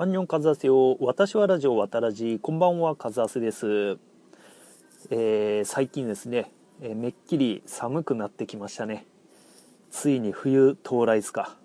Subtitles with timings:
[0.00, 0.96] アンニョンカズアセよ。
[1.00, 2.38] 私はラジオ渡らじ。
[2.40, 3.98] こんばんは、カズアセです。
[5.10, 9.06] えー、最近ですね、えーめっきり寒くなってきましたね。
[9.90, 11.56] ついに冬到来ですか。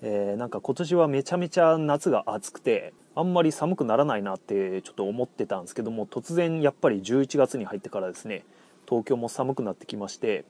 [0.00, 8.44] えーなんか今年はめちゃめちゃ夏が暑くて、あんまり寒くならないなってちょっと思ってたんですけども、突然やっぱり11月に入ってからですね、
[8.88, 10.44] 東京も寒くなってきまして、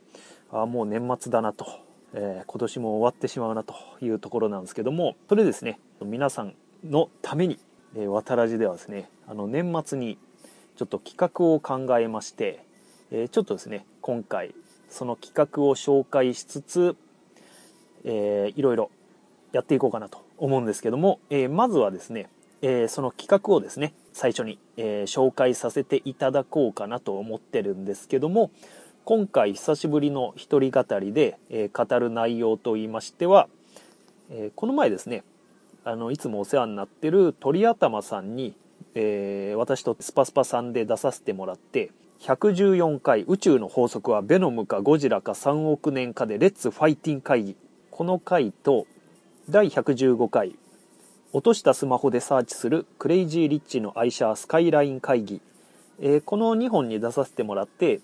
[0.50, 1.64] あもう年末だなと。
[2.12, 6.54] えー今年も終わってしまうなというところなんですけどもそれですね皆さん
[6.84, 7.58] のために、
[7.96, 10.18] えー、渡らじではですねあの年末に
[10.76, 12.64] ちょっと企画を考えまして、
[13.10, 14.54] えーちょっとですね今回
[14.88, 16.96] その企画を紹介しつつ、
[18.04, 18.90] えーいろいろ
[19.52, 22.28] やっていこうかなと思うんですけども、えーまずはですね、
[22.62, 28.50] えーその企画をですね最初に、えー紹介させていただこうかなと思ってるんですけども
[29.04, 33.48] 今回久しぶりの一人語りで、え語る内容といいましては、
[34.30, 35.24] えこの前ですね
[35.84, 38.54] あのいつもお世話になってる鳥頭さんに、
[38.94, 47.56] えー私とスパスパさんで出させてもらって114回宇宙の法則はベノムかゴジラか3億年かでレッツファイティン会議。
[47.90, 48.86] この回と
[49.50, 50.56] 第115回
[51.32, 55.40] 落としたスマホでサーチするクレイジーリッチの愛車スカイライン会議、
[56.00, 58.00] えーこの2本に出させてもらって、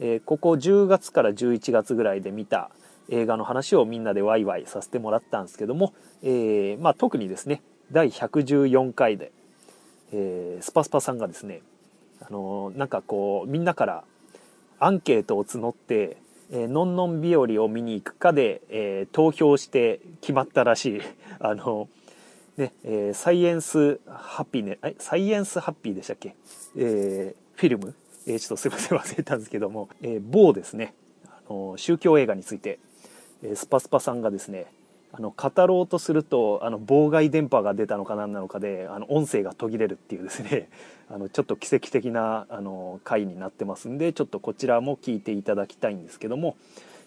[0.00, 2.70] えーここ10月から11月ぐらいで見た
[3.08, 7.62] 映画の話をみんなでワイワイさせてもらったんですけども、えーまあ、特にですね
[7.92, 9.32] 第114回で、
[10.12, 11.62] えースパスパさんがですね、
[12.20, 14.04] あのーなんかこうみんなから
[14.78, 16.16] アンケートを募って
[16.50, 21.00] 「えーのんのん日和を見に行くかで」えー投票して決まったらしい。
[21.38, 21.88] あの
[22.56, 26.34] ねえーサイエンスハッピーねえサイエンスハッピーでしたっけ、
[26.76, 27.94] えーフィルム、
[28.26, 30.94] えーちょっとすいません忘れたんですけども、えー某ですね
[31.26, 32.78] あの宗教映画について、
[33.54, 34.66] スパスパさんがですね
[35.12, 40.68] あの語ろうとするとあの妨害電波が出たのか何なのかであの音声が途切れるっていうですね
[41.08, 46.56] あのちょっと奇跡的なあの回になってますんでちょっとこちらも聞いていただきたいんですけども、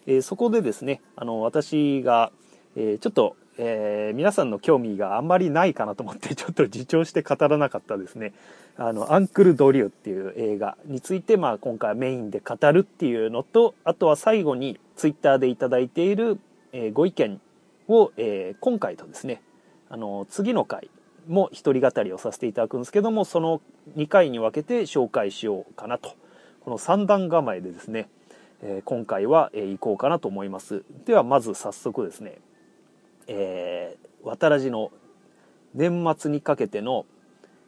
[0.08, 2.32] えーそこでですねあの私が、
[2.76, 8.34] えーちょっと、えー皆さんの興味があんまりないかなと思ってちょっと自重して語らなかったですね。
[8.78, 16.40] あのアンクル・ドリューっていう映画について、まあ、今回メインで語るっていうのとあとは最後にツイッターでいただいている、
[16.72, 17.42] えーご意見
[17.90, 19.42] を、えー今回とですね
[19.90, 20.90] あの次の回
[21.28, 23.62] も一人語りをさせていただくんですけどもその
[23.98, 26.14] 2回に分けて紹介しようかなと。
[26.62, 28.10] この三段構えでですね、
[28.62, 30.84] え今回は、えー行こうかなと思います。
[31.06, 32.38] ではまず早速ですね
[33.32, 34.92] えー、渡らじの
[35.76, 37.06] 年末にかけての、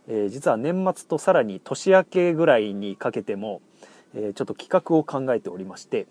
[0.08, 3.62] えー実は年末とさらに年明けぐらいにかけても、
[4.16, 6.08] えーちょっと企画を考えておりまして、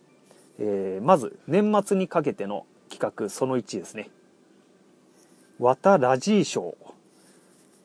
[0.61, 4.09] えーまず年末にかけての企画その1ですね
[5.59, 6.77] 「渡ラジー賞」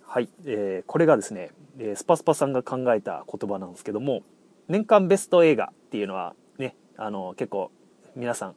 [0.06, 1.50] はい、えーこれがですね
[1.80, 4.22] えースパスパさんが考えた言葉なんですけども
[4.68, 7.72] 年間ベスト映画っていうのはねあの結構
[8.16, 8.56] 皆さん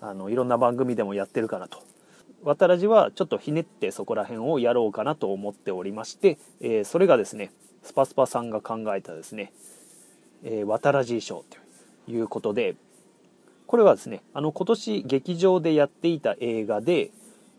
[0.00, 1.89] あのいろんな番組でもやってるかなと
[2.42, 7.52] 渡らじはちょっとひねってそこら辺をやろうかなと思っておりまして、えーそれがですね
[7.82, 9.52] スパスパさんが考えたですね、
[10.44, 11.44] えー、渡らじ賞
[12.06, 12.76] ということで
[13.66, 17.10] これはですねあの今年劇場でやっていた映画で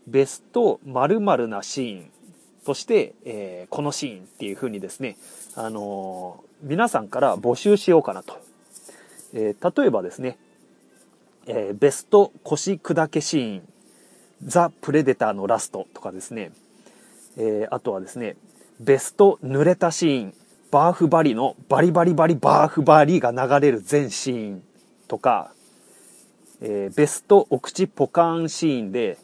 [0.06, 2.10] ベスト〇〇なシーン
[2.64, 5.16] として、えーこのシーンっていう風にですね、
[5.56, 8.38] あのー皆さんから募集しようかなと、
[9.32, 10.38] えー例えばですね、
[11.46, 13.71] えーベスト腰砕けシーン
[14.44, 16.52] ザ・プレデターのラストとかですね、
[17.36, 18.36] えーあとはですね、
[18.80, 20.34] ベスト濡れたシーン、
[20.70, 24.62] バーフバリのバリバリバリバーフバリが流れる全シーン
[25.06, 25.52] とか、
[26.60, 29.18] えーベストお口ポカーンシーンで、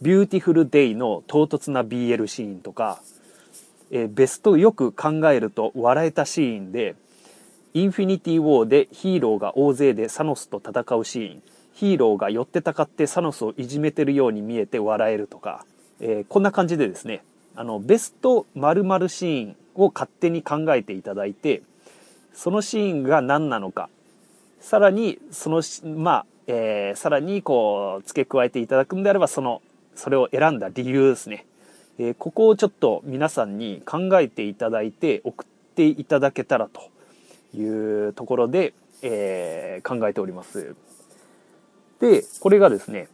[0.00, 3.02] ビューティフルデイの唐突な BL シーンとか、
[3.90, 6.96] えーベストよく考えると笑えたシーンで、
[7.74, 11.42] インフィニティ・ウォーでヒーローが大勢でサノスと戦うシーン、
[11.74, 15.66] ヒーローが寄ってたかってサノスをいじめてるように見えて笑えるとか、
[16.00, 17.24] えーこんな感じでですね、
[17.56, 21.62] あの、ベスト〇〇シーンを勝手に考えていただいて、
[22.32, 23.88] そのシーンが何なのか、
[24.60, 25.62] さらに、その、
[25.96, 29.60] まあ、えーさらにこう、付け加えていただくんであれば、その、
[29.96, 31.44] それを選んだ理由ですね。
[31.98, 36.82] えーここをちょっと皆さんに考えていただいて、送っていただけたらと
[37.56, 40.76] いうところで、えー考えております。
[42.04, 43.08] で、これがですね、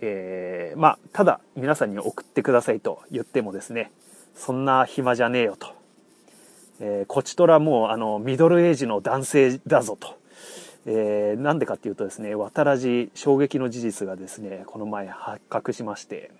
[0.00, 3.90] えーまあ、ただ皆さんに送ってくださいと言ってもですね、
[4.36, 5.68] そんな暇じゃねえよと。
[6.80, 10.16] えーこちとらもうあのミドルエイジの男性だぞと。
[10.86, 16.30] えーなんでかっていうとですね、渡らじ衝撃の事実がですね、この前発覚しまして、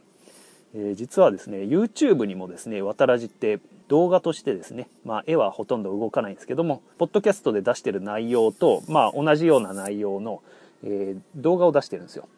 [0.75, 10.43] えー、実はですね YouTube にもですね渡らじって動画としてですね、まあ、絵はほとんど動かないんですけどもポッドキャストで出してる内容と、まあ、同じような内容の、
[10.85, 12.29] えー、動画を出してるんですよ。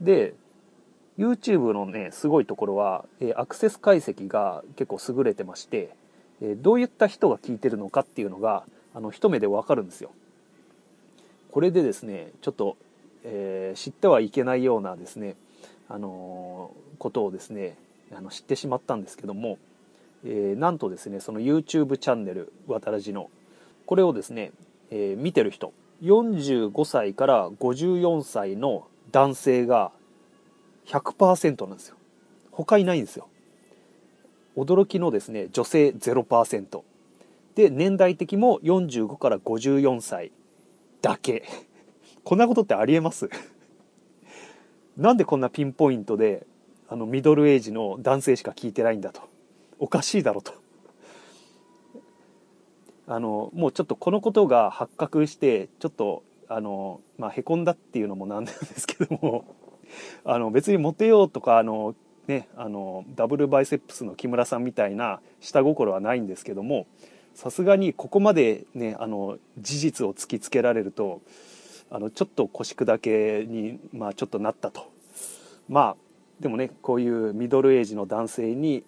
[0.00, 0.34] で
[1.18, 5.94] YouTube のねすごいところは、えー、アクセス解析が結構優れてまして、
[6.40, 8.64] えどういった人が聞いてるのかっていうのが
[8.94, 10.10] あの一目でわかるんですよ。
[11.50, 12.76] これでですねちょっと、
[13.24, 15.36] え知ってはいけないようなですね
[15.88, 17.76] あのことをですね
[18.14, 19.58] あの知ってしまったんですけども、
[20.24, 23.30] えー、なんとですねその YouTube チャンネル「わたらじの」
[23.86, 24.52] これをですね、
[24.90, 29.92] えー、見てる人45歳から54歳の男性が
[30.86, 31.96] 100%なんですよ。
[32.50, 33.28] 他いないんですよ。
[34.56, 36.82] 驚きのですね女性0%
[37.54, 40.32] で年代的も45から54歳
[41.00, 41.44] だけ。
[42.24, 43.30] こんなことってありえます？
[44.96, 46.46] なんでこんなピンポイントで
[46.88, 49.22] あのミドルエイジの男性しか聞いてないんだと。
[49.78, 50.61] おかしいだろと。
[53.06, 59.44] あのもうちょっとこのことが発覚してちょっとあの、まあ、へこんだっていうのもなんですけども
[60.24, 61.94] あの別にモテようとかあの、
[62.26, 66.86] ね、あのダブルバイセップスの木村さんみたいな下心はないんですけども
[67.34, 71.20] さすがにここまで、ね、あの事実を突きつけられると
[71.90, 74.86] あのちょっと腰砕けに、まあ、ちょっとなったと。
[75.68, 75.96] まあ
[76.40, 78.84] でもねこういうミドルエイジの男性に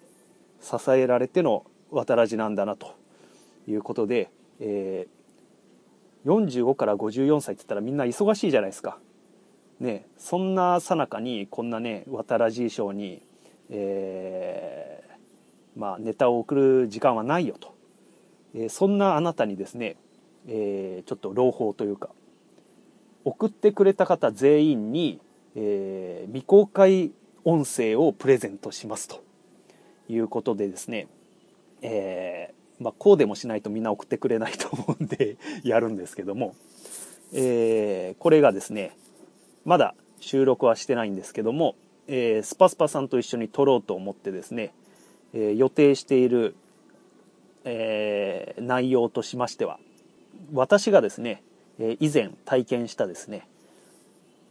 [0.61, 2.95] 支えられての渡らじなんだなと。
[3.67, 4.29] いうことで、
[4.59, 8.99] えー、45から54歳って言ったらみんな忙しいじゃないですか。
[9.79, 13.21] ね、そんなさなかにこんなね渡らじ賞に、
[13.69, 17.75] えー、まあ、ネタを送る時間はないよと、
[18.53, 19.97] えー、そんなあなたにですね、
[20.47, 22.09] えー、ちょっと朗報というか
[23.25, 25.19] 送ってくれた方全員に、
[25.55, 27.11] え、未公開
[27.43, 29.23] 音声をプレゼントしますと
[30.07, 31.07] いうことでですね、
[31.81, 36.55] え、まあ、こうでもしないとみんな送ってくれないと思うんで やるんですけども、
[37.33, 38.95] えー、これがですね
[39.63, 41.75] まだ収録はしてないんですけども、
[42.07, 44.73] えー、スパスパさんと一緒に撮ろうと思ってですね、
[45.33, 46.55] え予定している、
[47.63, 49.79] え内容としましては
[50.53, 51.43] 私がですね
[51.79, 53.47] え以前体験したですね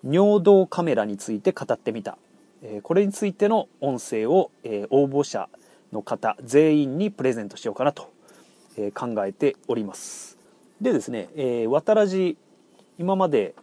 [0.05, 2.19] 尿道カメラについて語ってみた、
[2.63, 5.49] えこれについての音声を、え応募者
[5.93, 8.14] の方全員にプレゼントしようかなと、
[8.77, 10.39] え考えております。
[10.81, 12.37] でですね、え渡らじ
[12.99, 13.55] 今まで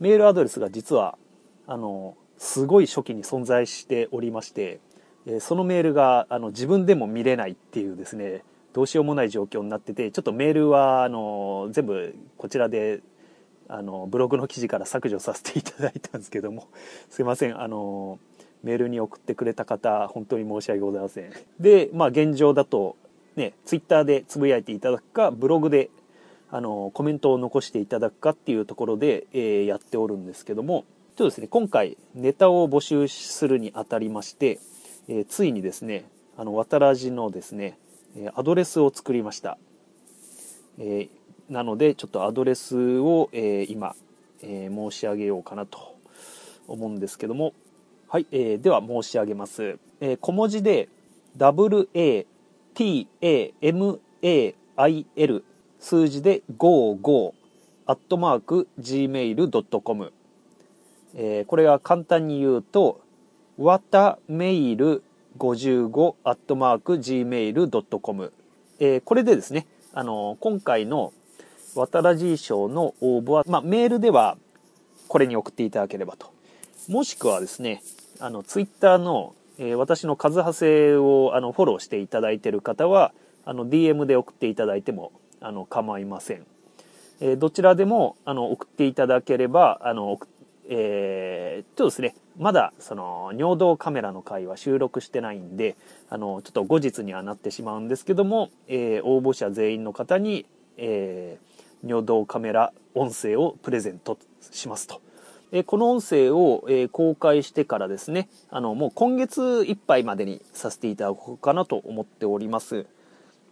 [0.00, 1.18] メールアドレスが実は
[1.66, 4.80] あのすごい初期に存在しておりまして、
[5.26, 8.42] えそのメールがあの自分でも見れないっていうですね
[8.72, 13.00] どうしようもない状況になっててちょっとメールはあの全部こちらで
[13.68, 16.68] あのブログの記事から削除させていただいたんですけども
[17.10, 18.18] すいませんあの
[18.62, 21.32] メールに送ってくれた方本当に申し訳ございません。
[21.60, 22.96] でまあ現状だと
[23.38, 25.90] ねツイッターでつぶやいていただくかブログで
[26.50, 34.58] あのコメントを残していただくかっていうところで、えー、やっておるんですけどもちょっとですね今回ネタを募集するにあたりまして、
[35.08, 36.04] えー、ついにですね
[36.36, 37.78] あの渡らじのですね
[38.34, 39.58] アドレスを作りました。
[40.78, 43.94] えー、なので、ちょっとアドレスを、えー、今、
[44.42, 45.96] えー、申し上げようかなと
[46.66, 47.52] 思うんですけども、
[48.08, 49.78] はい、えー、では申し上げます。
[50.00, 50.88] えー、小文字で
[51.36, 52.26] w a、
[54.76, 55.42] tamail
[55.80, 57.32] 数字で55
[57.86, 60.12] アットマーク gmail.com、
[61.14, 63.00] えー、これは簡単に言うと、
[63.56, 65.02] わたメイル
[65.38, 68.32] 55アットマーク gmail.com、
[68.78, 71.12] えー、これでですね、あの今回の
[71.74, 74.36] 渡らじ賞の応募は、まあ、メールでは
[75.08, 76.32] これに送っていただければと。
[76.88, 77.82] もしくはですね、
[78.20, 83.12] あの、ツイッターの、えー、私の数派生をあのフォローしていただいてる方は、
[83.44, 86.46] あの、DM で送っていただいても、あの、構いません。
[87.20, 90.18] えー、どちらでも、あの、送っていただければ、あの、
[90.68, 95.76] えー、ちょっとですね、まだその尿道カメラの回は収録してないんで、
[96.10, 100.46] あの、ちょっと後日にはなってしまうんですけども、えー、応募者全員の方に、
[100.76, 105.00] えー、尿道カメラ音声をプレゼントしますと。
[105.52, 112.86] えこの音声を、え公開してからですね、あの、もう今月いっぱいまでにさせていただこうかなと思っております。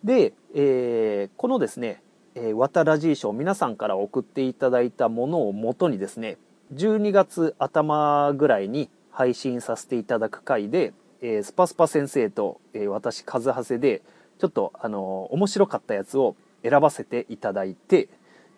[0.04, 2.02] で、えこのですね、
[2.36, 6.36] えー、渡らじ賞皆さんから送っていただいたものをもとにですね、
[6.74, 14.02] 12月頭ぐらいに配信させていただく回で、えー、スパスパ先生と、えー、私、カズハセで、
[14.38, 18.10] ちょっと、あのー、面白かったやつを選ばせていただいて、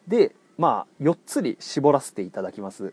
[0.09, 2.93] で、まあ、4つに絞らせていただきます。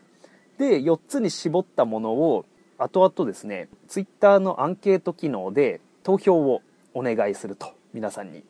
[0.58, 2.44] で、4つに絞ったものを、
[2.78, 6.60] 後々ですね Twitter のアンケート機能で投票を
[6.92, 8.44] お願いすると皆さんに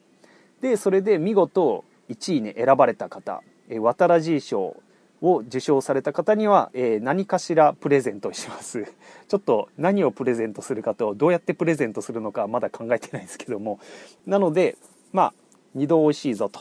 [0.60, 4.76] でそれで見事1位に選ばれた方え渡らじ賞
[5.22, 8.84] を受賞された方には、えー、何かしらプレゼントします。
[9.28, 13.80] ちょっと何をプレゼントするかと、どうやってプレゼントするのかまだ考えてないですけども。
[14.26, 14.76] なので、
[15.12, 15.34] まあ、
[15.74, 16.60] 2度美味しいぞと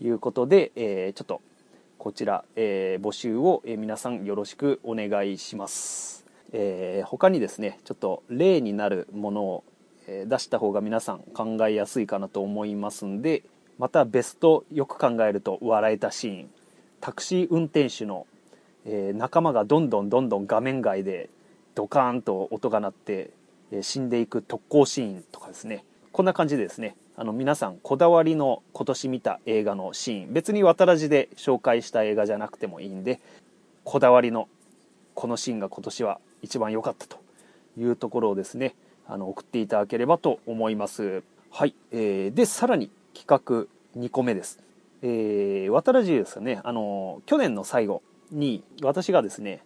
[0.00, 1.42] いうことで、えー、ちょっと
[2.00, 6.24] こちら、えー、募集を、え皆さんよろしくお願いします。
[6.50, 9.64] え他にですね、ちょっと例になるものを、
[10.06, 13.42] え出した方が皆さん考えやすいかなと思いますんで、
[13.78, 16.50] またベストよく考えると笑えたシーン
[17.02, 18.26] タクシー運転手の、
[18.86, 21.28] えー、仲間がどんどんどんどん画面外で
[21.74, 23.28] ドカーンと音が鳴って、
[23.72, 33.20] え、死んでいく特攻シーンとかですねこんな感じでですねあの皆さんこだわりの今年見た映画のシーン別に渡らじで紹介した映画じゃなくてもいいんで
[33.84, 34.48] こだわりの
[35.14, 37.18] このシーンが今年は一番良かったと
[37.78, 38.74] いうところをですね
[39.06, 41.22] あの送っていただければと思います。
[41.50, 44.60] はい、えー、でさらに企画2個目です。
[45.02, 49.62] えー、渡らじですよね、あの、去年の最後に私がですね、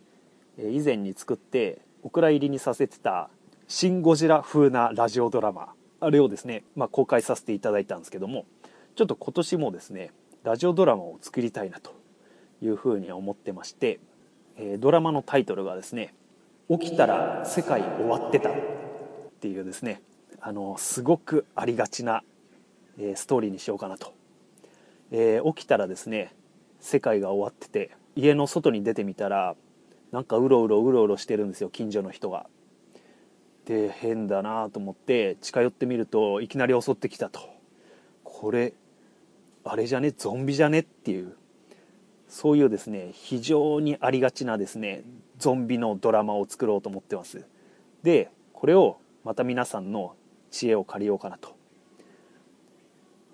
[0.59, 3.29] 以前に作ってお蔵入りにさせてた
[3.67, 5.73] シン・ゴジラ風なラジオドラマ、
[6.05, 8.47] あれをですね、まあ、公開させていただいたんですけども、
[8.97, 10.11] ちょっと今年もですね、
[10.43, 11.95] ラジオドラマを作りたいなと
[12.63, 14.01] いうふうに思ってまして、
[14.57, 16.15] えー、ドラマのタイトルがですね、
[16.71, 18.53] 起きたら世界終わってたっ
[19.41, 20.03] ていうですね、
[20.41, 22.23] あの、すごくありがちな
[22.99, 24.13] えストーリーにしようかなと、
[25.11, 26.35] えー、起きたらですね
[26.81, 29.57] 世界が終わってて家の外に出てみたら
[30.13, 32.47] なんかうろうろうろうろしてるんですよ近所の人が。
[33.67, 37.41] で変だなと思って近寄ってみるといきなり襲ってきたと。
[38.23, 38.75] これ
[39.65, 40.11] あれじゃね？
[40.11, 40.81] ゾンビじゃね？
[40.81, 41.35] っていう。
[42.29, 45.05] そういうですね非常にありがちなですね
[45.39, 47.45] ゾンビのドラマを作ろうと思ってます。
[48.03, 50.15] でこれをまた皆さんの
[50.51, 51.55] 知恵を借りようかなと。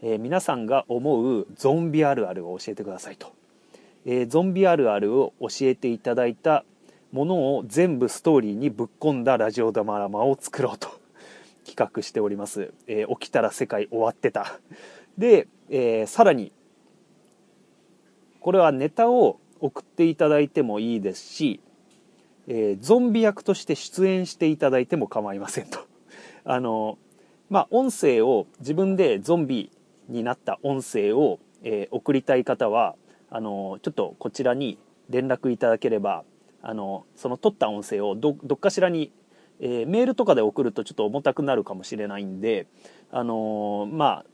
[0.03, 3.35] えー、皆さんが思うゾンビあるあるを教えてくださいと、
[4.07, 6.65] えー、ゾンビあるあるを教えていただいた
[7.13, 10.89] ものを全部ストーリーにぶっ込んだラジオドラマを作ろうと
[11.67, 14.61] 企画しております、えー、起きたら世界終わってた。
[15.19, 16.53] で、えー、さらに
[18.39, 21.61] これはネタを送っていただいてもいいですし、
[22.47, 25.81] えー、ゾンビ役として出演していただいても構いませんと。
[26.45, 26.97] あの
[27.49, 29.71] まあ音声を自分でゾンビ
[30.09, 32.95] になった音声を、えー、送りたい方は
[33.31, 34.79] あのちょっとこちらに
[35.11, 36.25] 連絡いただければ
[36.63, 39.13] あのその撮った音声をどっかしらに、
[39.61, 42.67] えー、メールとかで送るとちょっと重たくなるかもしれないんで
[43.11, 44.25] あのー、まあ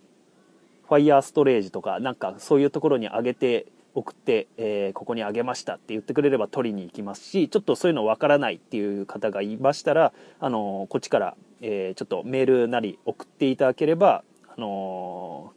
[0.89, 15.55] ファイヤーストレージとかなんかそういうところに上げて送って、えー、ここにあげましたって言ってくれれば取りに行きますしちょっとそういうのわからないっていう方がいましたら、あのこっちから、えちょっとメールなり送っていただければ、あの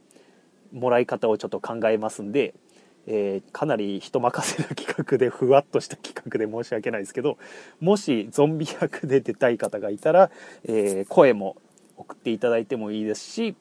[0.71, 2.53] もらい方をちょっと考えますんで、
[3.11, 7.39] えー、かなり人任せな企画でふわっとした企画で申し訳ないですけど
[7.81, 10.29] もしゾンビ役で出たい方がいたら、
[10.63, 11.57] えー、声も
[11.97, 13.55] 送っていただいてもいいですし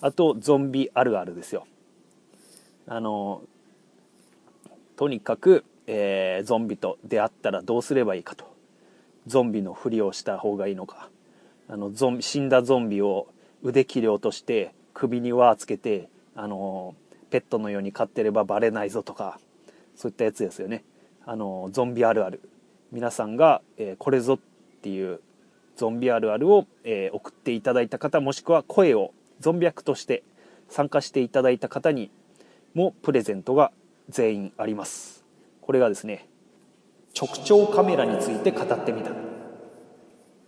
[0.00, 1.66] あとゾンビあるあるですよ。
[2.86, 3.42] あの
[4.96, 8.50] とにかく、えー、ゾンビと出会ったらどうすればいいかと。
[9.26, 11.10] ゾンビのふりをした方がいいのか。
[11.68, 13.28] あのゾン死んだゾンビを
[13.62, 16.94] 腕切り落として首に輪つけてあの
[17.30, 19.38] ペットのように飼ってればバレないぞとか
[19.96, 20.84] そういったやつですよね。
[21.24, 22.40] あのゾンビあるある。
[22.92, 24.38] 皆さんが、えー、これぞっ
[24.82, 25.20] ていう
[25.76, 30.24] ゾンビあるあるを、えー、送っていただいた方もしくは声をゾンビ役として
[30.68, 32.10] 参加していただいた方に
[32.74, 33.72] もプレゼントが
[34.08, 35.24] 全員あります。
[35.60, 36.28] これがですね
[37.16, 37.28] 直
[37.62, 39.12] 腸カメラについて語ってみた、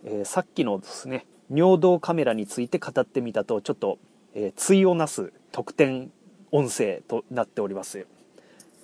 [0.04, 3.98] えー、さっきのですね尿道カメラについて語ってみたとちょっと、
[4.34, 6.10] えー、対をなす特典
[6.52, 8.06] 音声となっております。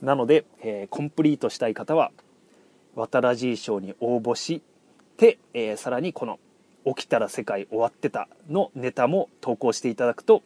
[0.03, 2.11] なので、えー、コンプリートしたい方は
[2.95, 4.63] 渡らじ賞に応募し
[5.17, 6.41] て、えー、さらにこの
[6.85, 10.43] 「起きたら世界終わってた」のネタも投稿していただくと、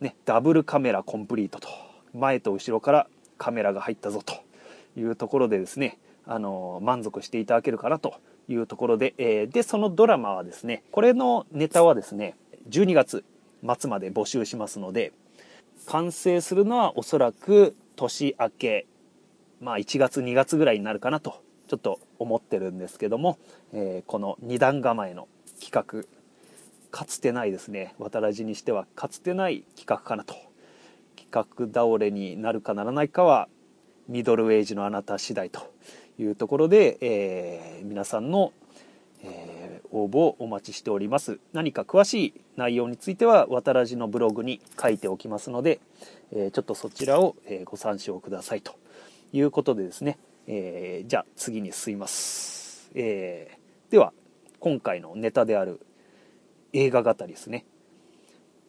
[0.00, 1.68] ね、ダブルカメラコンプリートと
[2.14, 3.06] 前と後ろから
[3.38, 4.34] カメラが入ったぞと
[4.98, 8.14] いうところでですね、あの、満足していただけるかなと
[8.48, 12.36] いうところで、えー、でそのドラマはですねこれのネタはですね
[12.68, 13.24] 12月
[13.78, 15.12] 末まで募集しますので
[15.86, 18.86] 完成するのはおそらく年明け、
[19.60, 23.38] まあ1月2月ぐらいになるかなと、ちょっと思ってるんですけども、
[23.72, 25.28] えー、この二段構えの
[25.60, 26.04] 企画、
[26.90, 30.34] かつてないですね、渡らじにしてはかつてない企画かなと。
[31.16, 33.48] 企画倒れになるかならないかは、
[34.08, 35.72] ミドルエイジのあなた次第と
[36.18, 38.52] いうところで、えー、皆さんの、
[39.22, 39.55] え
[39.92, 41.38] 応募をお待ちしております。
[41.52, 45.80] 何か詳しい内容についてはわたらじのブログに書いておきますので、
[46.32, 48.74] えちょっとそちらを、えご参照くださいと
[49.32, 53.58] いうことでですね、えじゃあ次に進みます、え
[53.90, 54.12] では
[54.60, 55.80] 今回のネタである
[56.72, 57.64] 映画語りですね。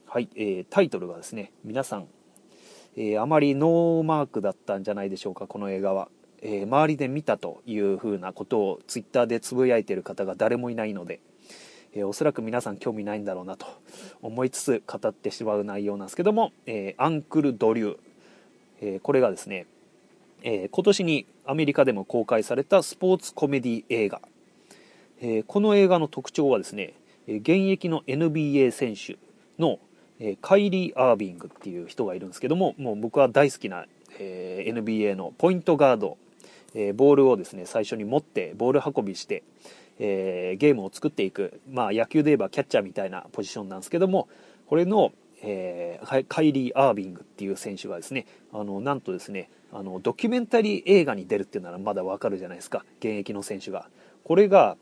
[0.09, 2.07] はい、えー、タイトルがですね皆さん、
[2.95, 6.07] えー、あまりノーマークだったんじゃないでしょうかこの映画は。
[6.41, 11.19] えー、周りで見たというふうなことをツイッターでつぶやいている方が誰もいないので、
[11.93, 13.65] えー、おそらく皆さん興味ないんだろうなと
[14.21, 17.97] 思いつつ語ってしまう内容なんですけども「えー、アンクル・ドリュー」
[18.81, 19.65] えこれがですね、
[20.43, 24.21] え今年にアメリカでも公開されたスポーツコメディ映画、
[25.19, 26.93] えこの映画の特徴はですね
[27.27, 29.17] 現役の NBA 選手
[29.57, 29.79] の
[30.41, 33.87] カイリー・アービングっていう人がいるんですけどももう僕は大好きな、
[34.19, 36.17] え NBA のポイントガード
[36.75, 39.43] えー、ボールをですね最初に持ってボール運びして、
[39.99, 44.27] えー、ゲームを作っていく、まあ、野球で言えばキャッチャーみたいなポジションなんですけども
[44.67, 53.89] これの、えー、カイリー・アービングっていう選手がですねあのなんとですねあのドキュメンタリー映画に出るっていうならまだわかるじゃないですか現役の選手が。
[54.23, 54.77] これが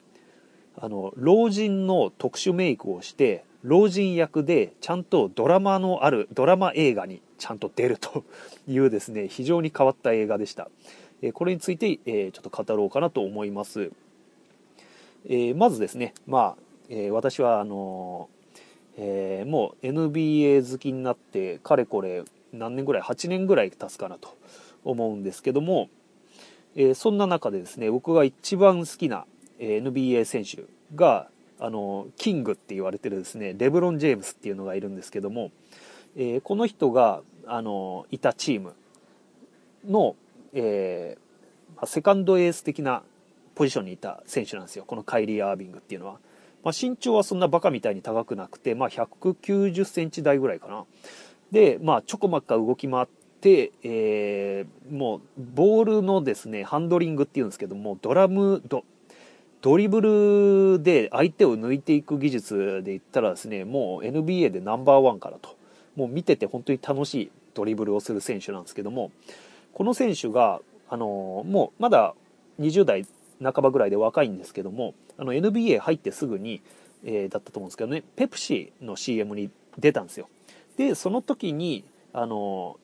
[0.78, 8.24] あの老人の特殊メイクをして老人役でちゃんとドラマのあるドラマ映画にちゃんと出ると
[8.68, 10.70] いうですね非常に変わった映画でした。
[11.28, 13.92] えこれについて、えちょっと語ろうかなと思います。
[15.28, 18.30] えまずですね、まあ、え私はあの
[18.98, 24.36] えー、もう NBA 好きになってかれこれ何年ぐらい8年ぐらい経つかなと
[24.84, 25.90] 思うんですけども、
[26.76, 29.26] えー、そんな中でですね僕が一番好きな、
[29.60, 30.64] NBA 選手
[30.96, 31.28] が
[31.60, 35.52] あのキングって言われてるですねレブロン・ジェームスっていうのがいるんですけども、
[36.18, 38.74] えー、この人があのいたチーム
[39.88, 40.16] の、
[40.56, 43.04] えー、セカンドエース的な
[43.54, 44.86] ポジションにいた選手なんですよ。
[44.86, 46.20] このカイリー・アービングっていうのは、
[46.64, 50.86] まあ、身長はそんなバカみたいに高くなくて、まあ、190センチ台ぐらいかな。
[51.52, 53.08] で、まあ、ちょこまっか動き回っ
[53.42, 58.84] て、えー、もうボールのですねハンドリングっていうんですけどもドラムド
[59.62, 60.02] ドリブ
[60.78, 65.56] ルで相手を抜いていく技術で言ったらですねもう NBA でナンバーワンからと。
[65.96, 69.12] もう見てて本当に楽しいドリブルをする選手なんですけども
[69.76, 72.14] この選手が、あのもうまだ
[72.60, 73.06] 20代
[73.44, 76.62] 半ばぐらいで若いんですけどもあの NBA 入ってすぐに、
[77.04, 80.30] えー、だったと思うんですけどねペプシの CM に出たんですよ。
[80.78, 81.84] でその時に
[82.14, 82.78] あの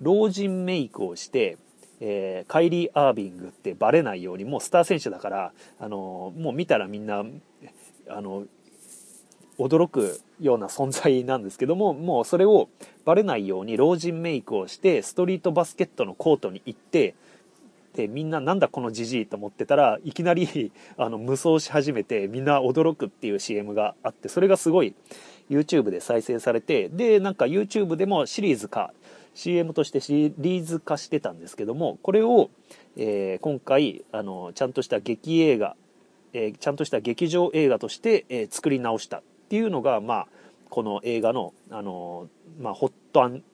[0.00, 1.58] 老人メイクをして、
[2.00, 7.24] えー、カイリー・アービングってバレないようにもうスター選手だからあのもう見たらみんな
[8.08, 8.44] あの
[9.58, 12.68] 驚くような存在なんですけどももうそれを
[13.04, 17.14] バレないように老人メイクをしてストリートバスケットのコートに行って
[17.94, 24.94] でみんななんだこのじじいと思ってたらいきなり あの無双し始めてみんな驚くっていう CM があってそれがすごい
[25.48, 28.92] YouTube で再生されてでなんか YouTube でもシリーズ化
[29.34, 32.50] CM としてシリーズ化してたんですけどもこれを、
[32.96, 35.76] えー、今回あのちゃんとした劇映画、
[36.32, 39.22] えー、ちゃんとした劇場映画として、えー、作り直した。
[39.54, 40.26] っていうのが、まあ、
[40.68, 43.44] この映画の、あの、まあ、発端、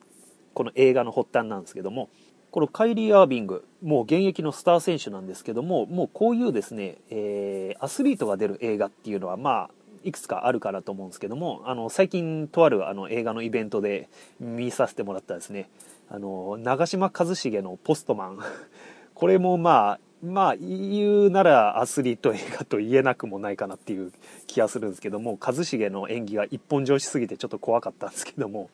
[0.54, 2.08] この映画の発端なんですけども、
[2.50, 9.70] このカイリー・アービング、もう現役のスター選手なんですけども、もうこういうですね、えー、アスリートが出る映画っていうのは、まあ、
[10.02, 14.08] いくつかあるかなと思うんですけども、あの、最近とあるあの映画のイベントで
[14.40, 15.68] 見させてもらったですね、
[16.08, 18.38] あの、長嶋一茂のポストマン。
[19.12, 24.12] これもまあ、まあ言うならアスリート映画と言えなくもないかなっていう
[24.46, 28.70] 気がするんですけども一茂の演技が一本上しすぎてちょっと怖かったんですけども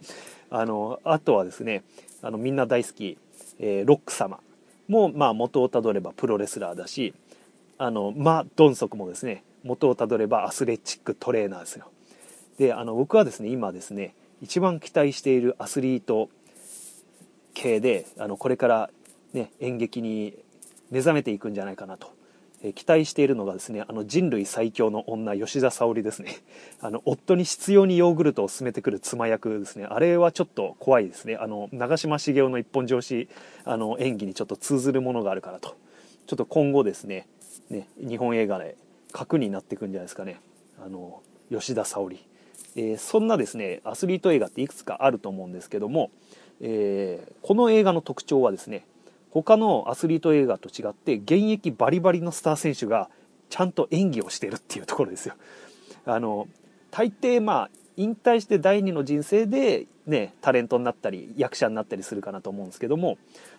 [0.50, 1.85] あのあとはですね
[2.22, 3.18] あのみんな大好き、
[3.59, 4.40] えー、ロック様。
[4.88, 7.14] も、まあ、元をたどればプロレスラーだし
[7.78, 11.90] あのマ・ドンソクもですね元をたどればアスレチックトレーナーですよ。
[12.59, 16.30] であの僕はですね今ですね一番期待しているアスリート
[17.52, 18.90] 系であのこれから
[19.32, 20.35] ね演劇に
[20.90, 22.12] 目覚めていくんじゃないかなと、
[22.62, 26.37] え期待しているのがですねあの人類最強の女吉田沙保里ですね。
[26.81, 29.85] あの夫に執拗にヨーグルトを勧めてくる妻役ですね。
[29.85, 31.37] あれはちょっと怖いですね。
[31.37, 33.29] あの長嶋茂雄の一本上司
[33.64, 35.77] あの演技にちょっと通ずるものがあるからと。
[36.27, 37.29] ちょっと今後ですね
[37.70, 38.77] ね日本映画で
[39.12, 40.40] 核になっていくんじゃないですかね。
[40.85, 42.20] あの吉田沙保里、
[42.75, 46.11] えー、そんなですねアスリート映画っていくつかあると思うんですけども、
[46.61, 48.85] えー、この映画の特徴はですね
[49.42, 53.11] 他のアスリート映画と違って現役バリバリのスター選手が
[53.51, 55.35] ちゃんと演技をしてるっていうところですよ。
[56.07, 56.49] あの
[56.90, 63.18] 大抵まあ引退して第二の人生でねタレントになったり役者になったりするかなと思うんですけども、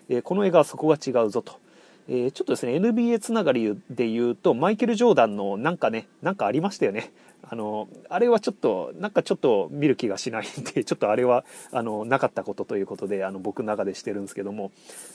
[0.09, 1.59] えー、この映画はそこが違うぞと、
[2.07, 7.11] えー、ちょっとですね NBA つながりで言うとマイケル・ジョーダンのなんかねなんかありましたよね
[7.43, 14.71] あのあれはちょっとなんかちょっと見る気がしないんで ちょっとあれはあのなかったことということであの僕の中でしてるんですけども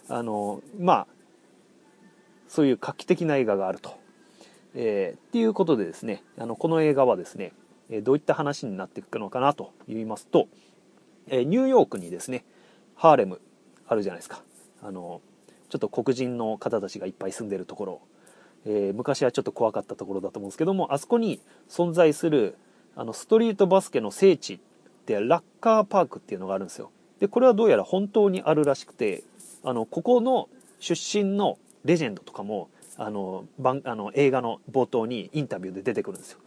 [0.08, 1.06] あのまあ
[2.48, 4.00] そういう画期的な映画があると。
[4.74, 7.52] えー、っていうことでですねあのこの映画はですね
[8.02, 10.48] どういった話になっていくのかなと言いますと、
[11.26, 12.46] えニューヨークにですね
[12.94, 13.42] ハーレム
[13.86, 14.42] あるじゃないですか
[14.82, 15.20] あの
[15.68, 18.00] ちょっと黒人の方たちがいっぱい住んでるところ、
[18.66, 22.56] えー、昔はちょっと怖かったところだと思うんですけどもあそこに存在する
[22.94, 24.58] あのストリートバスケの聖地っ
[25.06, 26.90] てラッカーパークっていうのがあるんですよ。
[27.20, 29.24] でこれはどうやら本当にあるらしくて
[29.64, 30.48] あのここの
[30.80, 36.38] 出身のレジェンドとかもあのあの映画の冒頭にインタビューで出てくるんですよ。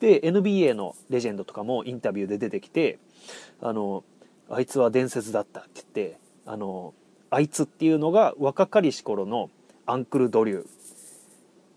[0.00, 2.98] で NBA のレジェンドとかもインタビューで出てきて
[3.60, 4.04] あの
[4.50, 6.92] あいつは伝説だったって言ってあの
[7.30, 9.50] あいつっていうのが若かりし頃の
[9.86, 10.66] アンクル・ドリュー。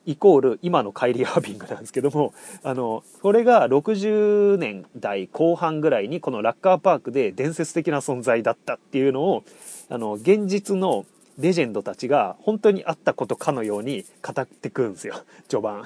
[0.08, 9.44] イコール今のカイリー・ハービングなんですけどもあのこれが60年代後半ぐらいにこのラッカーパークで伝説的な存在だったっていうのを
[9.90, 11.06] あの現実の
[11.38, 15.86] レジェンドたちが本当にあったことかのように語ってくるんですよ序盤。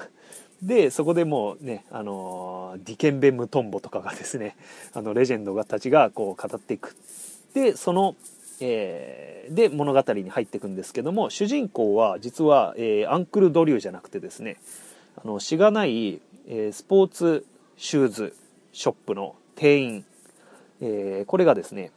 [0.62, 4.56] でそこでもうねあのディケンベ・ムトンボとかがですね
[4.94, 6.94] あのレジェンドたちがこう語っていく
[7.54, 8.16] でその、
[8.64, 14.58] えー、で物語に入っていくんですけども主人公は実は、えー、アンクル・ドリューじゃなくてですね
[15.16, 17.44] あのしがない、えー、スポーツ
[17.76, 18.36] シューズ
[18.72, 20.04] ショップの店員、
[20.80, 21.90] えー、これがですね、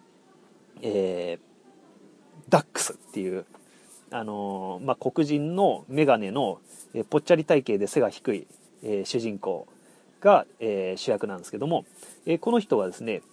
[0.81, 3.45] えー、ダックスっていう
[4.11, 6.59] あのまあ、黒人の眼鏡の、
[6.93, 8.47] えぽっちゃり体型で背が低い、
[8.81, 9.67] え、主人公
[10.21, 11.85] が、え、主役なんですけども、
[12.25, 13.23] え、この人はですね、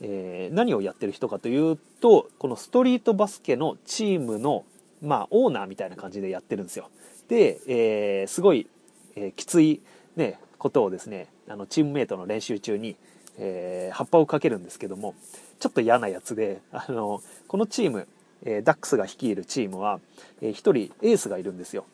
[0.00, 4.64] え何をやってる人かというとこのストリートバスケのチームの、
[5.02, 6.90] まあ、オーナーみたいな感じでやってるんですよ
[7.28, 8.68] で、えすごい、
[9.16, 9.80] えきつい、
[10.14, 12.96] ね、ことをですねあのチームメートの練習中に、
[13.38, 15.14] え葉っぱをかけるんですけども
[15.58, 18.06] ちょっと嫌なやつであのこのチーム
[18.44, 20.00] えダックスが率いるチームは、
[20.40, 21.86] え1人エースがいるんですよ。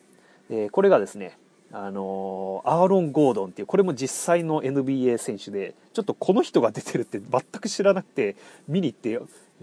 [0.49, 1.37] えこれがですね、
[1.75, 8.35] あのアーロン・ゴードンっていうこれも実際の NBA 選手でちょっとこの人が出てるって全く知らなくて
[8.67, 9.19] 見に行って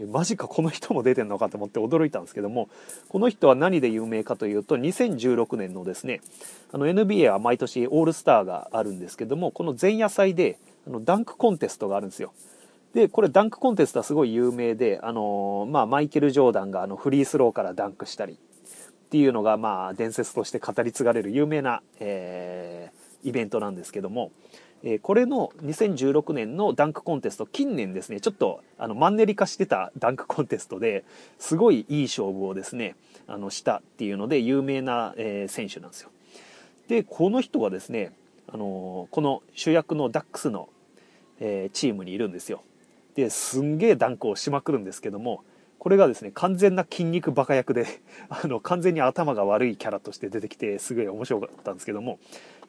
[0.07, 2.69] マジかこの人も出てんのかと思って驚いたんですけども
[3.09, 6.21] この人は何で有名かというと2016年のですね
[6.73, 12.33] あの NBA は毎年オールスターがあるんですけどもこの前夜祭であのダンクコンテストがあるんですよ。
[12.93, 18.37] でこれダンクコンテストはすごい有名で、あのまあ、マイケル・ジョーダンがあのフリースローからダンクしたり
[19.11, 24.31] っていうのが、まあ、伝説として語り継がれる有名な、えー、イベントなんですけども、
[24.85, 31.03] えー、これの2016年のダンクコンテスト近年ですねちょっとあのマンネリ化してたダンクコンテストで
[31.41, 32.95] すごいいい勝負をですね
[33.27, 36.11] あのしたっていうので有名な、えー、選手なんですよ。
[36.87, 38.13] でこの人がですね、
[38.47, 40.69] あのこの主役のダックスの、
[41.41, 42.63] えー、チームにいるんですよ。
[43.17, 45.43] ですんげえダンクをしまくるんですけども
[45.81, 47.87] これがですね完全な筋肉バカ役で
[48.29, 52.21] あの完全に頭が悪いキャラとして出てきてすごい面白かったんですけども。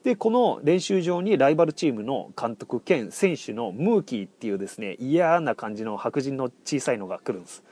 [0.03, 7.63] でこの練習場にライバルチームの監督兼選手のムーキーっていうですね嫌な感じの白人の小さいのが来るんです。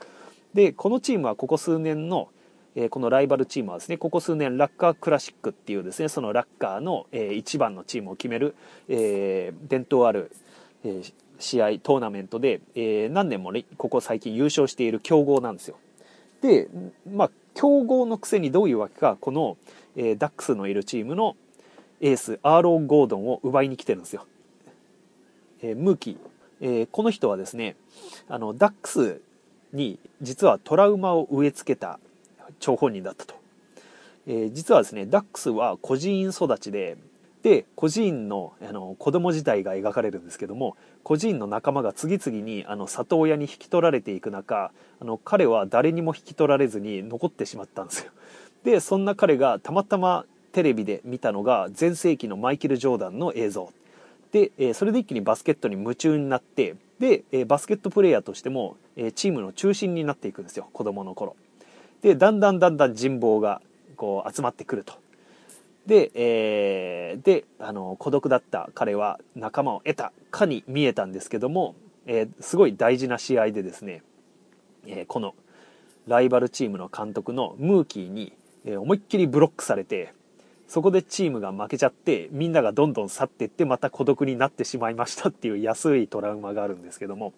[0.54, 2.28] でこのチームはここ数年の
[2.76, 8.54] えこのライバルチームはですねここ数年ラッカークラシックっていうですねそのラッカーの、え一番のチームを決める、
[8.88, 10.30] えー伝統ある、
[10.84, 11.02] え
[11.40, 15.76] 試合トーナメントで、えー、何年もねここ最近優勝している強豪なんですよ。
[16.42, 16.68] で
[17.10, 19.56] まあ強豪のくせにどういうわけかこの、
[19.96, 21.36] えー、ダックスのいるチームの
[22.00, 24.26] エースアーロン・ゴードンを奪いに来てるんですよ、
[25.62, 26.16] えー、ムーキー、
[26.60, 27.76] えー、この人はですね
[28.28, 29.20] あのダックス
[29.72, 31.98] に実はトラウマを植え付けた
[32.58, 33.34] 張本人だったと、
[34.26, 36.96] えー、実はですねダックスは孤児院育ちで
[37.42, 48.12] で孤児院のあの子供自体が描かれるんですけども孤児院の仲間が次々にあの里親に引き取られていく中あの彼は誰にも引き取られずに残ってしまったんですよ。
[48.64, 53.72] でそんな彼がたまたまテレビで見たのが全盛期のマイケル・ジョーダンの映像。
[54.32, 61.36] で、えそれで一気にバスケットに夢中になってで、えバスケットプレーヤーとしても、えチームの中心になっていくんですよ子供の頃。
[62.02, 63.60] でだんだんだんだん人望が
[63.96, 64.94] こう集まってくると。
[65.90, 71.74] で,、えー、であの孤独だった彼は仲間を得たかに見えたんですけども、
[72.06, 74.04] えー、すごい大事な試合でですね、
[74.86, 75.34] えー、この
[76.06, 78.32] ライバルチームの監督のムーキーに、
[78.64, 80.12] え思いっきりブロックされて
[80.68, 87.32] そこでチームが負けちゃってみんながどんどん去っていってまた孤独になってしまいましたっていう安いトラウマがあるんですけども、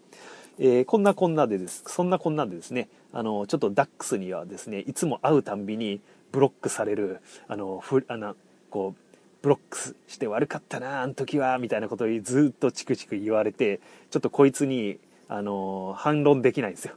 [0.58, 6.00] えー、こんなこんなでですそんなこんなでですねあのちょっとダックスにはですねいつも会うたんびに
[6.32, 8.34] ブロックされるあのふあの
[8.70, 16.94] こうブロックして悪かったなあの時はみたいなことをずっとチクチク言われてちょっとこいつにあの反論できないんですよ。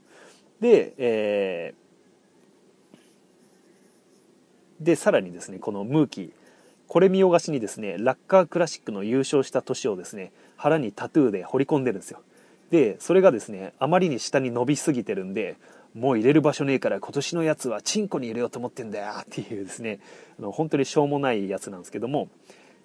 [0.62, 6.32] で、えー、でさらにですねこのムーキー
[6.88, 12.22] これ見よがしにですねラッカークラシックの優勝した年をですね腹にタトゥーで彫り込んでるんですよ。
[12.72, 15.58] でそれがですねあまりに下に伸びすぎてるんで
[15.96, 20.00] もう入れる場所ねえから今年のやつはチンコに入れようと思ってんだよ っていうですね。
[20.38, 22.28] あの本当にしょうもないやつなんですけども。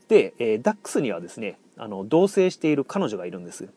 [0.09, 3.69] で、えー、ダックスにはですねあの同棲している彼女がいるんです、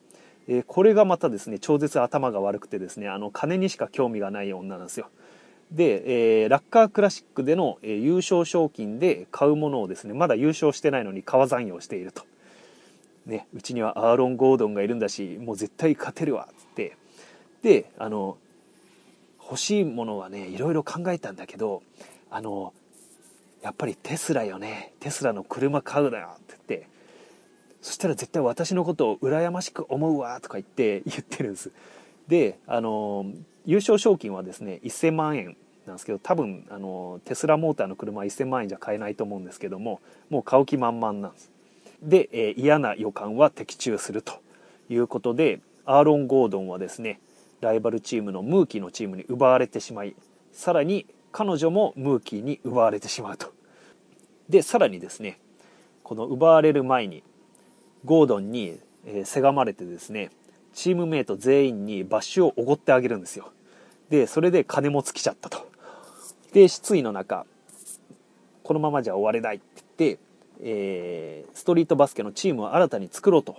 [0.48, 5.10] えー、これがまたですね超絶頭が悪くてですねあの金にしか興味がない女なんですよ。
[5.72, 12.24] で、えー、ラッカークラシックでの、えー、優勝賞金で買うものをですねまだ優勝してないのに川残用していると。
[13.26, 16.98] ねうちにはアーロン・ゴードンがいるんだしもう絶対勝てるわつって。
[17.64, 18.38] であの
[19.54, 21.84] 欲しいものはねいろいろ考えたんだけど
[22.32, 22.74] あの
[23.62, 24.94] やっぱりテスラよね。
[25.00, 26.88] テスラの車買うなよって言って
[27.82, 31.72] そしたら絶対私のことを羨ましく思うわとか言って言ってるんです。
[32.28, 33.28] であの
[33.66, 41.52] 優勝賞金はですね1000万円なんですけど多分あのテスラモーターの車は1000万円じゃ買えないと思うんですけどももう買う気満々なんです。
[42.02, 44.34] で、えー、嫌な予感は的中すると
[44.90, 47.20] いうことでアーロン・ゴードンはですね
[47.64, 50.16] ライバルチームのムーキーのチームに奪われてしまい
[50.52, 53.52] さらに彼女もムーキーに奪われてしまうと。
[54.50, 55.40] でさらにですね
[56.04, 57.24] この奪われる前に
[58.06, 60.30] ゴードンに、えせがまれてですね
[60.74, 63.52] チームメイト全員にバッシュをおごってあげるんですよ。
[64.10, 65.66] でそれで金も尽きちゃったと。
[66.52, 67.46] で失意の中
[68.64, 70.20] このままじゃ終われないって言って、
[70.62, 73.58] えー、ストリートバスケのチームを新たに作ろうと、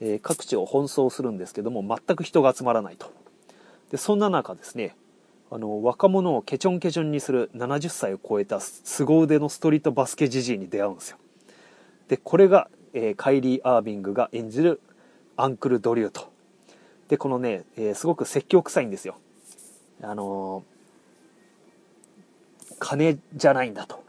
[0.00, 3.12] えー、各地を奔走するんですけども全く人が集まらないと。
[3.90, 4.96] でそんな中ですね
[5.50, 11.18] あの若者をケチョンケチョンにする70歳を超えた凄腕のストリートバスケじじいに出会うんですよ。
[12.08, 14.80] でこれが、えー、カイリー・アービングが演じる
[15.36, 16.32] アンクル・ドリューと
[17.08, 19.18] でこのね、えー、すごく説教臭いんですよ。
[20.02, 24.06] あのー、金じゃないんだと。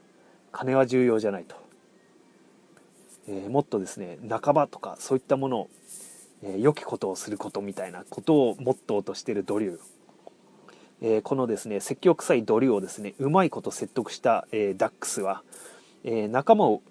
[0.57, 1.55] 金は重要じゃないと、
[3.27, 5.69] えー、もっとですね仲間とかそういったものを、
[6.43, 9.79] えー、良きことをすることみたいなことをモットーとしてるドリュー。
[11.01, 15.43] えー、このですね説教臭いドリューをですねうまいこと説得した、えー、ダックスは、
[16.03, 16.81] えー、仲間を、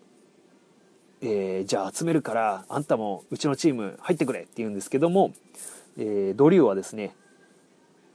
[1.23, 5.33] えじゃあ集めるからあんたもうちのチーム入ってくれって言うんですけども、
[5.99, 7.15] えドリューはですね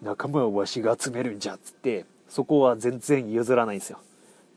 [0.02, 4.00] 仲間をわしが集めるんじゃっつってそこは全然譲らないんですよ。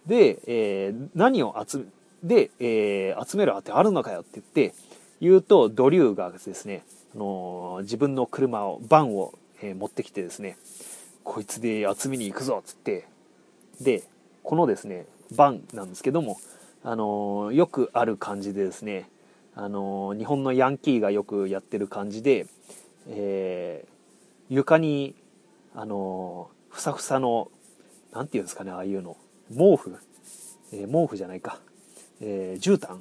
[0.07, 1.85] で、え何を集め
[2.23, 4.75] で、え集めるあてあるのかよって言って
[5.25, 6.85] 言うとドリューがですね、
[7.15, 9.33] あの自分の車をバンを、
[9.63, 10.59] え持ってきてですね
[11.23, 13.07] こいつで集めに行くぞっつって
[13.81, 14.03] で
[14.43, 16.39] このですねバンなんですけども
[16.83, 19.09] あのよくある感じでですね
[19.55, 22.47] あの日本のヤンキーがよくやってる感じで、
[23.09, 23.87] え、
[24.51, 25.15] 床に
[25.75, 27.49] あのふさふさの
[28.13, 29.17] 何て言うんですかねああいうの
[29.49, 29.97] 毛布、
[30.73, 31.61] え、毛布じゃないか、
[32.21, 32.99] えー、絨毯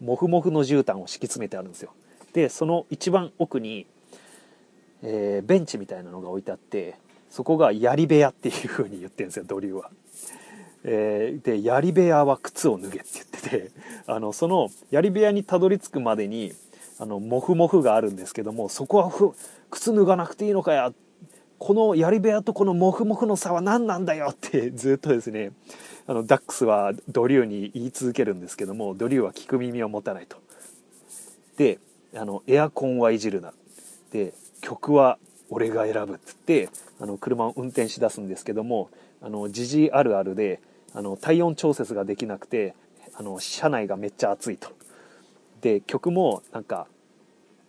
[0.00, 1.92] モフモフの絨毯を敷き詰めてあるんですよ
[2.32, 3.86] でその一番奥に、
[5.02, 6.96] えー、ベンチみたいなのが置いてあって
[7.30, 9.90] そこが槍部屋っていう風に言ってるんですよドリューは。
[10.84, 13.70] えー、で槍部屋は靴を脱げって言ってて
[14.06, 16.52] あのその槍部屋にたどり着くまでに
[16.98, 19.12] あのモフモフがあるんですけどもそこは
[19.70, 20.92] 靴脱がなくていいのかや
[21.58, 25.52] この槍部屋とこのモフモフの差は何なんだよって ずっとですね
[26.06, 30.38] あのダックスはドリューに言い続けるんですけどもドリューは聞く耳を持たないと。
[31.56, 31.78] で
[32.14, 33.52] あのエアコンはいじるな
[34.12, 35.18] で曲は
[35.50, 36.68] 俺が選ぶっつって
[37.00, 38.88] あの車を運転しだすんですけども
[39.20, 40.60] あのジジあるあるで
[40.94, 42.74] あの体温調節ができなくて
[43.14, 44.70] あの車内がめっちゃ暑いと
[45.60, 46.86] で曲もなんか、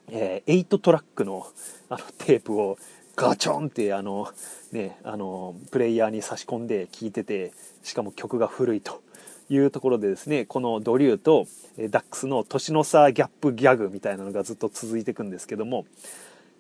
[0.10, 1.48] えー、8トラックの
[1.90, 2.78] あのテープを
[3.20, 4.30] ガチョンってあの、
[4.72, 7.52] ね、あのプレイヤーに差し込んで聴いてて
[7.84, 9.02] しかも曲が古いと
[9.50, 11.48] いうところでですねこのドリューと
[11.90, 15.86] ダックスの年の差ギャップギャグみたいなのがずっと続いていくんですけども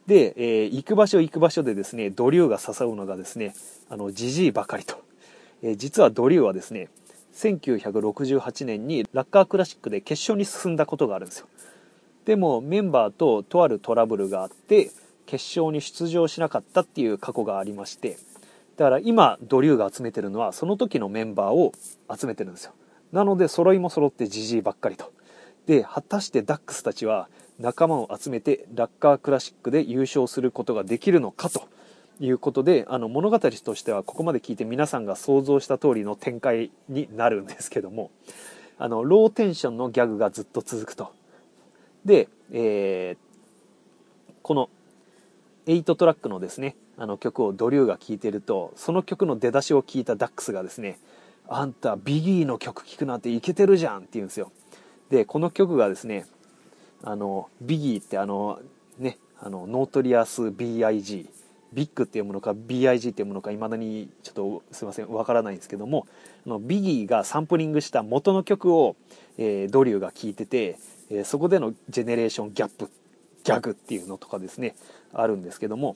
[0.09, 3.53] で、えー、行く場所行く場所でですね、ドリューが誘うのがですね、
[3.89, 4.97] あの、じじいばかりと。
[5.61, 6.89] えー、実はドリューはですね、
[7.35, 11.47] 1968年にラッカークラシックで決勝に進んだことがあるんですよ。
[12.25, 14.89] でもメンバーととあるトラブルがあって、
[15.29, 18.17] 決勝に出場しなかったっていう過去がありまして、
[18.77, 21.71] だから今ドリューが集めてるのはその時のメンバーを
[22.11, 22.73] 集めてるんですよ。
[23.11, 25.13] なので揃いも揃ってじじいばっかりと。
[25.67, 31.67] で、果たしてダックスたちは仲間を集めてラッカークラシックで優勝することができるのかと
[32.19, 38.11] いうことであの物語としてはここまで聞いて皆さんが想像した通りの展開になるんですけども
[38.77, 41.13] あのローテンションのギャグがずっと続くと
[42.05, 44.69] で、えー、この
[45.75, 50.97] 8トラックのですねあの曲をドリューが聴いてるとその曲の出だしを聞いたダックスがですね
[51.47, 54.51] あんたビギーの曲聴くなんていけてるじゃんって言うんですよ。
[55.09, 56.25] でこの曲がですね
[57.03, 58.59] あのビギーってあの
[58.97, 61.27] ねあのノートリアス BIG
[61.71, 66.07] ビッグっていうものか BIG っていうものかいまだにちょっとすいませんわからないんですけども
[66.45, 68.95] あのビギーがサンプリングした元の曲を、
[69.37, 70.77] えー、ドリューが聴いてて、
[71.09, 72.87] えー、そこでのジェネレーションギャップっ
[73.53, 74.75] ギャグっていうのとかですね
[75.13, 75.95] あるんですけども。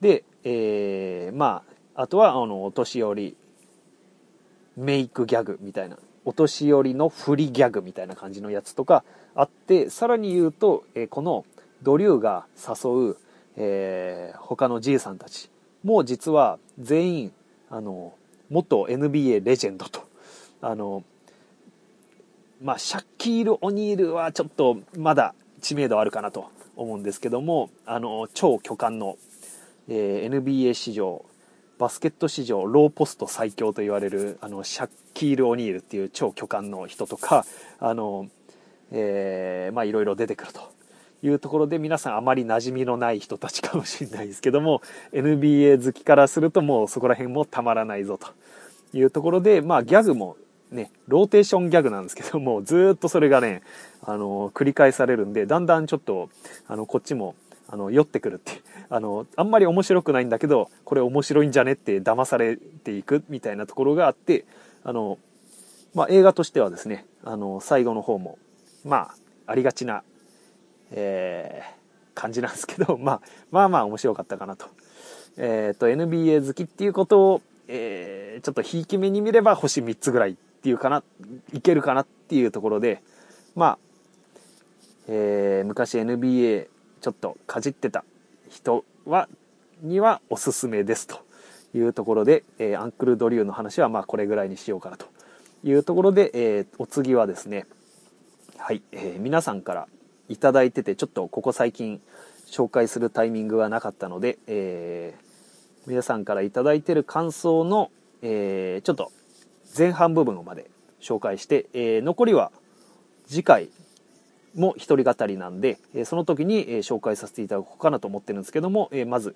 [0.00, 1.62] で、えー、ま
[1.94, 3.36] ああとはあのお年寄り
[4.76, 11.44] メイクギャグみたいなお年寄りの振りギャグみたいな感じのやつとかあってさらに言うと、えー、この
[11.82, 13.16] ドリューが誘う
[13.56, 15.50] えー、他のじいさんたち
[15.84, 17.32] も実は全員
[17.70, 18.14] あの
[18.50, 20.06] 元 NBA レジェンドと
[20.60, 21.04] あの
[22.62, 26.50] まあシャッキール・オニールはちょっとまだ知名度あるかなと。
[26.82, 29.16] 思うんですけどもあの超巨漢の、
[29.88, 31.24] えー、NBA 史上
[31.78, 37.44] バスケット史上ローポスト最強と言われるあのシャッキール・オニールっていう超巨漢の人とか
[37.80, 38.28] あの、
[38.90, 40.72] えー、まあいろいろ出てくると。
[41.24, 48.26] いうところで皆さんあまり馴染みのない人たちかもしれないですけども NBA 好きからするともうそこら辺もたまらないぞと。
[48.94, 50.36] いうところでまあギャグも
[50.72, 53.62] ねローテーションギャグなんですけどもずっとそれがね
[54.02, 56.30] あの繰り返されるんでだんだんちょっと
[56.66, 57.34] あのこっちも
[57.68, 64.44] あの酔ってくるってあのあんまり面白くないんだけどこれ面白いんじゃねって騙されていくみたいなところがあって
[64.84, 65.18] あの、
[65.94, 68.38] まあ、映画としてはですねあの最後の方も
[68.84, 69.14] まあ
[69.46, 70.02] ありがちな
[70.92, 74.66] えー、感じなんですけど、 まあ、まあまあ面白かったかなと。
[75.36, 81.02] えっ、ー、と、NBA 好きっていうことを、えー、ちょっとひいき目に見れば星3つぐらいっていうかな、
[81.52, 83.02] いけるかなっていうところで、
[83.56, 83.78] まあ、
[85.08, 86.68] えー、昔 NBA
[87.00, 88.04] ちょっとかじってた
[88.48, 89.28] 人は、
[89.80, 91.18] にはおすすめですと
[91.74, 95.06] いうところで、えー、アンクルドリューの話はまあこれぐらいにしようかなと
[95.64, 97.66] いうところで、えー、お次はですね、
[98.56, 99.88] はい、えー、皆さんから
[100.28, 102.00] いただいててちょっとここ最近
[102.46, 107.90] 紹介するタイミングがなかったので、えー、皆さんから頂いてる感想の、
[108.22, 109.10] えー、ちょっと
[109.76, 112.52] 前半部分まで紹介して、えー、残りは
[113.26, 113.70] 次回
[114.54, 119.34] も一人語りなんで、えその時に、え紹介させていただこうかなと思ってるんですけども、えまず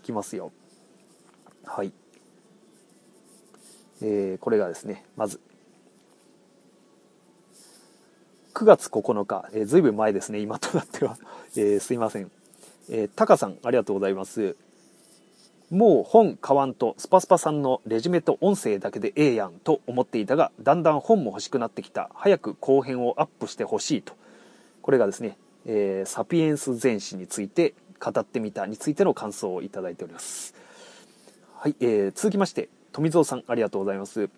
[0.00, 0.50] いきますよ
[1.64, 1.92] はい
[4.00, 5.40] えー、これがですねまず
[8.54, 11.16] 9月9日、えー、ずいぶん前ですね、今となっては。
[11.56, 12.30] えー、すいません。
[12.90, 14.56] えー、タカさん、ありがとうございます。
[15.72, 22.10] もう本買わんとスパスパさんのレジュメと音声だけでええやんと思っていたが、だんだん本も欲しくなってきた。
[22.14, 24.12] 早く後編をアップしてほしいと。
[24.82, 30.54] これがですね、えー、サピエンス全史について語ってみたについての感想をいただいております。
[31.56, 34.28] はい、えー、続きまして、富蔵さんありがとうございます。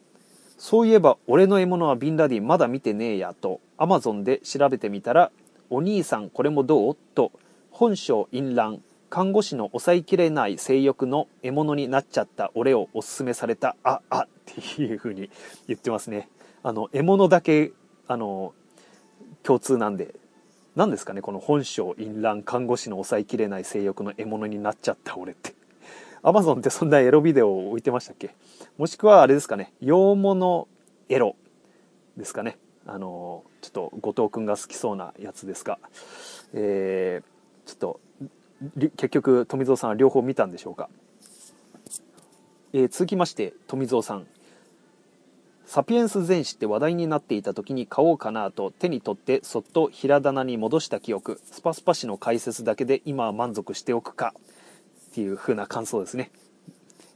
[0.56, 5.32] そういえば俺の獲物はビンラディンまだ見てねえやとアマゾンで調べてみたら
[5.68, 6.96] お兄さんこれもどう？
[7.16, 7.32] と
[7.72, 13.76] 本性淫乱看護師の抑えきれない性欲の獲物になっちゃった俺をおすすめされた。
[13.84, 15.30] ああっていう風に
[15.68, 16.28] 言ってますね。
[16.62, 17.72] あの獲物だけ
[18.08, 18.54] あの
[19.42, 20.14] 共通なんで。
[20.76, 25.54] 何ですかねこの本性淫乱看護師の抑えきれない性欲の獲物になっちゃった俺って。
[26.22, 28.34] アマゾンってそんなエロビデオを置いてましたっけ？
[28.76, 30.66] もしくはあれですかね、洋物
[31.08, 31.36] エロ
[32.16, 32.56] ですかね。
[32.86, 35.78] あの、ちょっと後藤くんが好きそうなやつですが、
[36.54, 38.00] えー、ちょっと、
[38.96, 40.88] 結局富蔵さんは両方見たんでしょうか？
[42.72, 44.26] えー、続きまして富蔵さん。
[45.66, 51.40] サピエンス全史って話題になっていた時に買おうかなと手に取ってそっと平棚に戻した記憶。
[51.50, 54.34] スパスパ氏の解説だけで今は満足しておくか。
[55.10, 56.30] っていう風な感想ですね。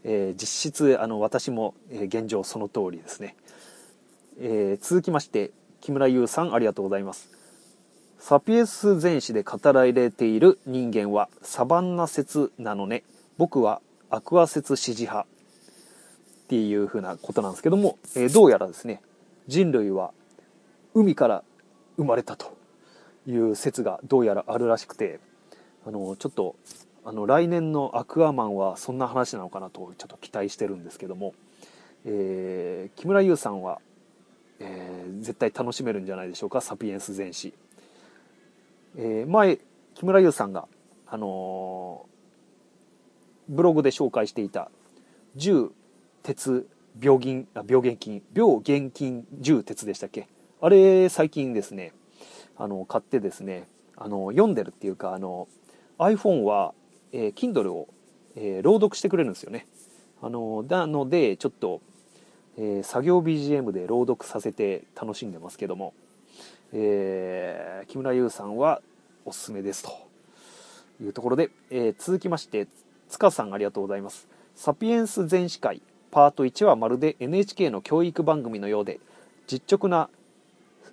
[0.04, 3.34] えー、実質あの私も、え現状その通りですね、
[4.38, 7.28] えー、続きまして木村優さんありがとうございます。
[8.18, 13.04] サピエンス全史で語られている人間はサバンナ説なのね。
[13.38, 15.26] 僕はアクア説支持派。
[15.26, 19.02] っていうふうなことなんですけども、えー、どうやらですね
[19.48, 20.12] 人類は
[20.94, 21.44] 海から
[21.98, 22.56] 生まれたと
[23.26, 25.20] いう説がどうやらあるらしくて
[25.86, 26.56] あのちょっと
[27.04, 31.34] あの来年のアクアマンはそんな話なのかなとちょっと期待してるんですけども、
[32.06, 33.82] えー、木村優さんは、
[34.58, 37.52] えー、絶対楽しめるんじゃないでしょうか「サピエンス全史」
[39.00, 39.60] えー、前
[39.94, 40.66] 木村優さんが、
[41.06, 42.04] あの
[43.48, 44.70] ブログで紹介していた
[45.36, 45.70] 重
[46.22, 46.68] 鉄
[47.00, 50.28] 病原あ病原菌病原菌重鉄でしたっけ？
[50.60, 51.92] あれ最近ですね
[52.56, 55.46] あの買ってですねあの読んでるっていうかあの
[55.98, 56.74] iPhone は、
[57.12, 57.88] えー、Kindle を、
[58.34, 59.66] えー、朗読してくれるんですよね。
[60.20, 61.80] あのなのでちょっと、
[62.56, 65.94] えー、作業 BGM で朗読させて楽しんでますけども、
[66.72, 68.82] えー、木村優さんは
[69.28, 70.08] おすすめですと。
[71.00, 72.66] いうところで、えー、続きまして
[73.08, 74.26] 塚さんありがとうございます。
[74.56, 78.98] サピエンス全史会パート1はまるで NHK の教育番組のようで
[79.46, 80.08] 実直な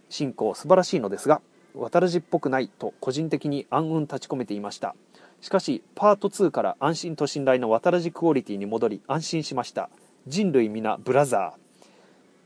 [0.10, 1.42] 進行素晴らしいのですが
[1.74, 4.96] 渡らじっぽくないと個人的に暗雲立ち込めていました。
[5.42, 9.90] しかしパート2から安心と信頼の渡らじクオリティに戻り安心しました。
[10.28, 11.86] 人類皆ブラザー。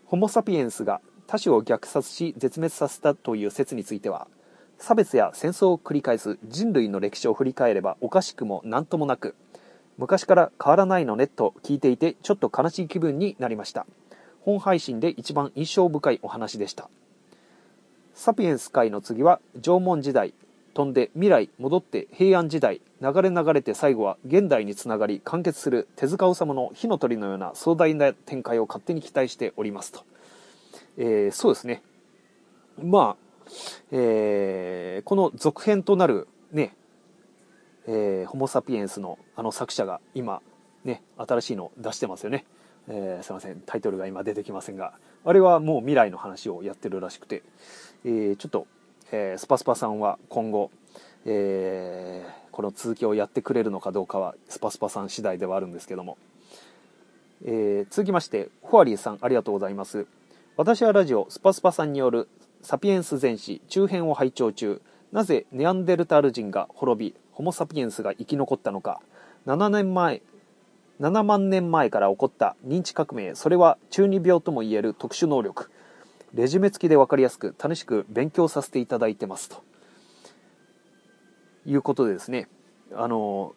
[0.05, 4.27] ホモ・サピエンスが他種を虐殺し絶滅させたという説については
[4.80, 9.36] 差別や戦争を繰り返す人類の歴史を振り返ればおかしくも何ともなく
[9.97, 13.86] 昔から変わらないのねと聞いていてちょっと悲しい気分になりました。
[14.41, 16.89] 本配信で一番印象深いお話でした。
[18.13, 20.34] サピエンス界の次は縄文時代
[20.73, 30.05] 飛んで未来戻って平安時代流れ流れて最後は現代につながり完結する手塚治虫の火の鳥のような壮大な展開を勝手に期待しておりますと、
[30.97, 31.82] えー、そうですね。
[32.82, 33.28] まあ、
[33.91, 36.75] えー、この続編となるね、
[37.87, 40.41] えー、ホモ・サピエンスのあの作者が今
[40.83, 42.45] ね新しいの出してますよね。
[42.87, 43.61] えー、すいません。
[43.65, 44.93] タイトルが今出てきませんが
[45.23, 47.43] あれはもう未来の話をやってるらしくて、
[48.03, 48.67] えー、ちょっと、
[49.11, 50.71] えー、スパスパさんは今後、
[51.25, 56.17] えー、この続きをやってくれるのかどうかはスパスパさん次第ではあるんですけども、
[57.45, 60.07] え続きましてフォアリーさんありがとうございます。
[60.57, 62.27] 私はラジオスパスパさんによる
[62.62, 64.82] サピエンス全史中編を拝聴中。
[65.12, 69.01] なぜネアンデルタール人が滅びホモ・サピエンスが生き残ったのか。
[69.47, 70.22] 7年前
[70.99, 73.34] 7万年前から起こった認知革命。
[73.36, 75.72] それは中二病ともいえる特殊能力。
[76.34, 79.64] レジュメ付きで分かりやすく楽しく勉強させていただいてますと。
[81.66, 82.47] いうことでですね。
[82.93, 83.55] あの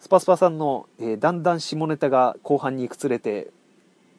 [0.00, 3.50] スパスパさんの、えー、だんだん下ネタが後半に行くつれて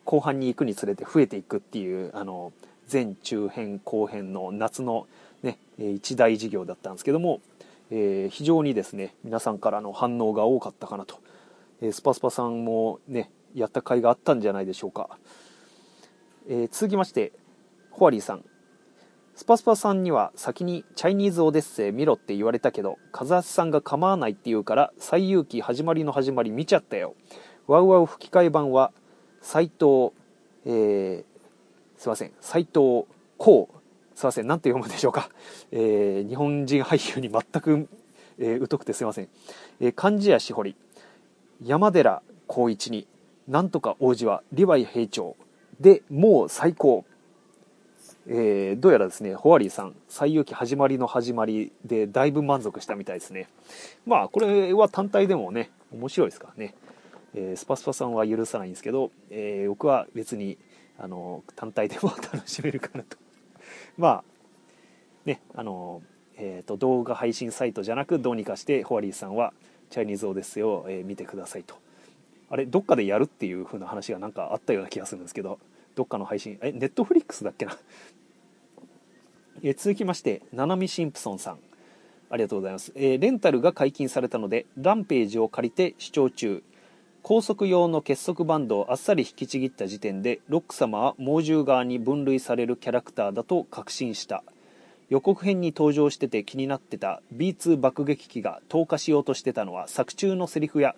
[0.06, 2.54] 後半に行くにつれて増えていくっていうあの
[2.94, 5.08] 前中編後編の夏の、
[5.42, 7.42] ね、一大事業だったんですけども、
[7.90, 11.20] えー、非常にですね皆さんからの反応が多かったかなと。
[11.82, 15.18] えスパスパさんもねやった甲斐があったんじゃないでしょうか、
[16.48, 17.34] えー、続きまして
[17.92, 18.46] ホワリーさん。
[19.36, 27.16] スパスパさんには先にチャイニーズオデッセイ見ろって言われたけど風橋さんが構わないって言うから最遊記始まりの始まり見ちゃったよ。
[27.66, 28.92] ワウワウ吹き替え版は
[29.42, 30.14] 斎藤
[30.66, 31.33] えー、
[32.04, 32.34] すいません。
[32.42, 33.06] 斎藤
[33.38, 34.48] こうすいません。
[34.48, 35.30] 何て読むんでしょうか、
[35.72, 37.88] えー、日本人俳優に全く、
[38.38, 39.30] えー、疎くてすいません、
[39.80, 40.76] えー、漢字やしほり。
[41.64, 43.08] 山寺宏一に
[43.48, 45.38] なんとか王子はリヴァイ兵長。
[45.80, 47.06] でもう最高。
[48.28, 53.48] えー、どうやらですねホワリーさん西遊記始まりの始まりでだいぶ満足したみたいですね。
[54.06, 56.76] まあこれは単体でもね面白いですからね、
[57.34, 60.58] えー、スパスパさんは許さないんですけど、えー、僕は別に
[60.98, 63.18] あの単体でも楽しめるかなと。
[63.98, 64.24] まあ
[65.26, 66.02] ねあの
[66.36, 69.54] えーと動画配信サイトじゃなくどうにかしてホワリーさんは
[69.90, 71.76] チャイニーズオーデッセイを、え見てくださいと。
[72.50, 75.60] あれどっかでやるっていう風な話がなんかあったような気がするんですけど
[75.96, 77.78] どっかの配信えネットフリックスだっけな？
[79.64, 81.60] え続きましてナナミ・シンプソンさん。
[82.30, 86.64] ありがとうございます、えー、レンタルが解禁されたのでランページを借りて視聴中。
[87.24, 94.44] 高速用の結束バンドをあっさり引きちぎった時点でロック様は猛獣側に分類されるキャラクターだと確信した。
[95.10, 100.96] 予告編に登場してて気になってた B2 爆撃機が投下しようとしてたのは作中のセリフや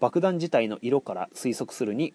[0.00, 2.12] 爆弾自体の色から推測するに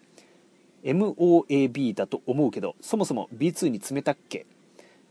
[0.84, 4.44] MOAB だと思うけどそもそも B2 に冷たっけ？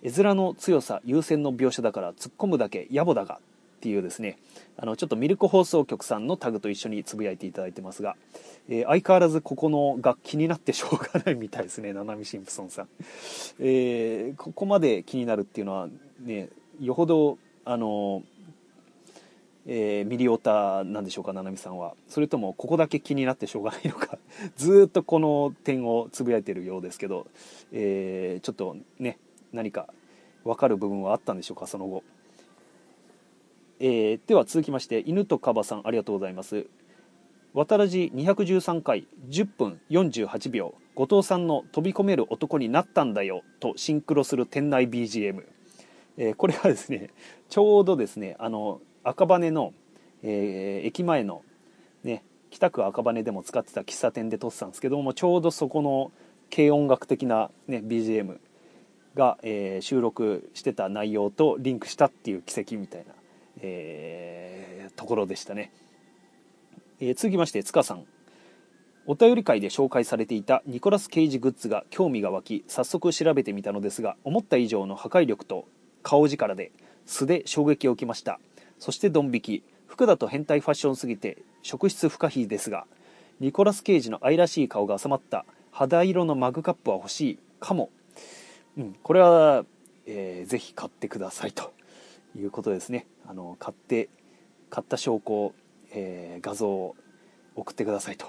[0.04, 3.40] 絵面の強さ優先の描写だから突っ込むだけ野暮だが。
[3.84, 4.38] っていうですね
[4.78, 8.16] あのちょっとミルク放送局さんのタグと一緒につぶやいていただいてますが、
[8.70, 12.88] えー、相変わらずここのが気になってしょうがないみたいですねナナミ・シンプソンさん、
[13.60, 15.90] えー、ここまで気になるっていうのは
[16.22, 16.48] ね
[16.80, 18.24] よほどあの、
[19.68, 21.94] えー、ミリオタなんでしょうか七海さんは。
[22.10, 24.18] それともここだけ気になってしょうがないのか。
[24.58, 27.28] ずっとこの点をつぶやいてるようですけど、
[27.72, 29.18] えー、ちょっとね
[29.54, 29.94] 何か
[30.44, 32.04] 分かる部分はあったんでしょうかその後、
[33.86, 36.68] えー、では続きまして犬とカバさんありがとうございます。
[37.54, 45.44] 渡らじ213回10分48秒後藤さんの飛び込める男になったんだよとシンクロする店内 BGM
[46.18, 47.10] えー、これはですね
[47.50, 49.74] ちょうどですねあの赤羽の、
[50.22, 51.42] えー、駅前の、
[52.04, 56.12] ね、北区赤羽でも使ってた喫茶店で撮ってたんですけどもちょうどそこの
[56.54, 58.38] 軽音楽的な、ね、BGM
[59.16, 63.14] が、えー、収録してた内容とリンクしたっていう奇跡みたいな、
[63.64, 65.72] えー、ところでしたね、
[67.00, 68.06] えー、続きまして塚さん。
[69.06, 75.66] お便り会で紹介されていたニコラス・ケイジグッズが興味が湧き早速調べてみたのですが思った以上の破壊力と
[76.04, 76.72] 顔力で
[77.06, 78.40] 素で衝撃を受けました。
[78.80, 79.64] そしてドン引き。
[79.88, 82.86] 服だと変態ファッションすぎて職質不可避ですが
[83.40, 85.46] ニコラス・ケイジの愛らしい顔が収まった。
[85.72, 87.90] 肌色のマグカップは欲しいかも、
[88.78, 89.66] うん、これは、
[90.06, 91.74] えー、ぜひ買ってくださいと。
[92.36, 93.08] いうことですね。
[93.28, 94.10] あの買って
[94.70, 95.54] 買った証拠、
[95.92, 96.96] えー、画像を
[97.56, 98.26] 送ってくださいと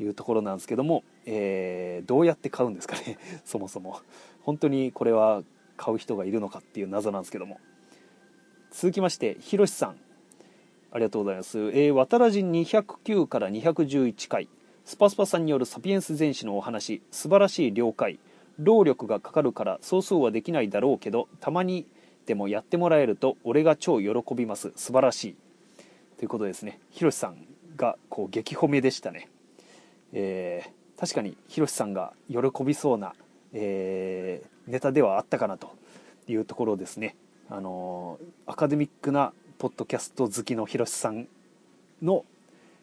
[0.00, 3.18] いうところなんですけども、えー、どうやって買うんですかね？
[3.44, 4.00] そもそも。
[4.42, 5.42] 本当にこれは
[5.76, 7.60] 買う人がいるのかっていう謎なんですけども。
[8.70, 9.96] 続きましてひろしさん。
[10.90, 14.48] ありがとうございます、えー、渡らじ209から211回。
[14.84, 17.02] スパスパさんによるサピエンス全史のお話。
[17.10, 18.18] 素晴らしい了解。
[18.58, 21.86] 労力がかかるから総数はできないだろうけどたまに
[22.26, 24.72] でもやってもらえると俺が超喜びます。
[24.76, 25.36] 素晴らしい。
[26.16, 26.80] ということですね。
[26.90, 27.46] ひろしさん
[27.76, 29.28] がこう激褒めでしたね、
[30.12, 33.14] えー、確かにひろしさんが喜びそうな、
[33.52, 35.72] えー、ネタではあったかなと
[36.28, 37.16] いうところですね。
[37.50, 41.26] あのー、アカデミックなポッドキャスト好きのひろしさん
[42.00, 42.24] の、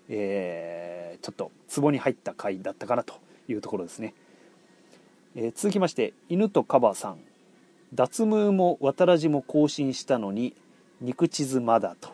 [0.10, 3.16] えー、ちょっとツボに入った回だったかなと
[3.48, 4.14] いうところですね、
[5.36, 7.31] えー、続きまして犬とカバーさん。
[7.94, 10.56] 脱毛も渡らじも更新したのに
[11.02, 12.10] 肉地図まだと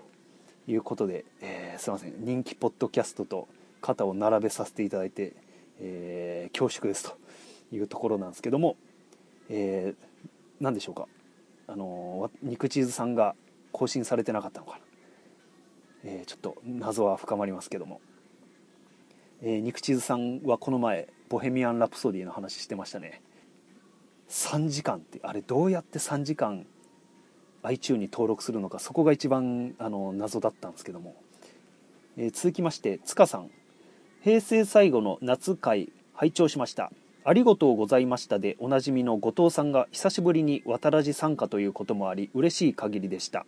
[0.68, 2.14] いうことで、えー、すいません。
[2.20, 3.48] 人気ポッドキャストと
[3.82, 5.34] 肩を並べさせていただいて、
[5.80, 7.16] えー、恐縮ですと
[7.76, 8.76] いうところなんですけども、
[9.50, 10.28] えー、
[10.60, 11.08] 何でしょうか。
[11.68, 13.36] あの肉チーズさんが
[13.72, 14.80] 更新されてなかったのかな、
[16.06, 18.00] えー、ちょっと謎は深まりますけども、
[19.42, 23.22] えー、肉チーズさんはこの前「ボヘミアン・ラプソディ」の話してましたね。
[24.30, 26.66] 3時間ってあれどうやって3時間
[27.64, 31.16] iTune に登録するのかそこが一番あの謎だったんですけども、
[32.18, 33.50] えー、続きまして塚さん。
[34.24, 36.92] 平成最後の夏会拝聴しました。
[37.24, 43.46] ありがとうございましたでおなじみの後藤さんが久しぶりに渡らじ参加ということもあり嬉しい限りでした。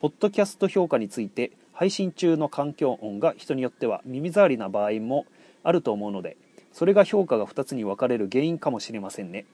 [0.00, 5.26] ポッドキャスト評価について配信中の環境音が人によっては耳障りな場合も
[5.62, 6.36] あると思うので
[6.72, 9.46] それが評価が2つに分かれる原因かもしれませんね。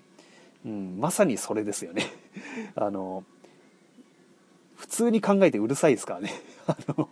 [0.65, 2.05] うんまさにそれですよね。
[2.77, 3.25] あの
[4.77, 6.31] 普通に考えてうるさいですからね。
[6.67, 7.09] あの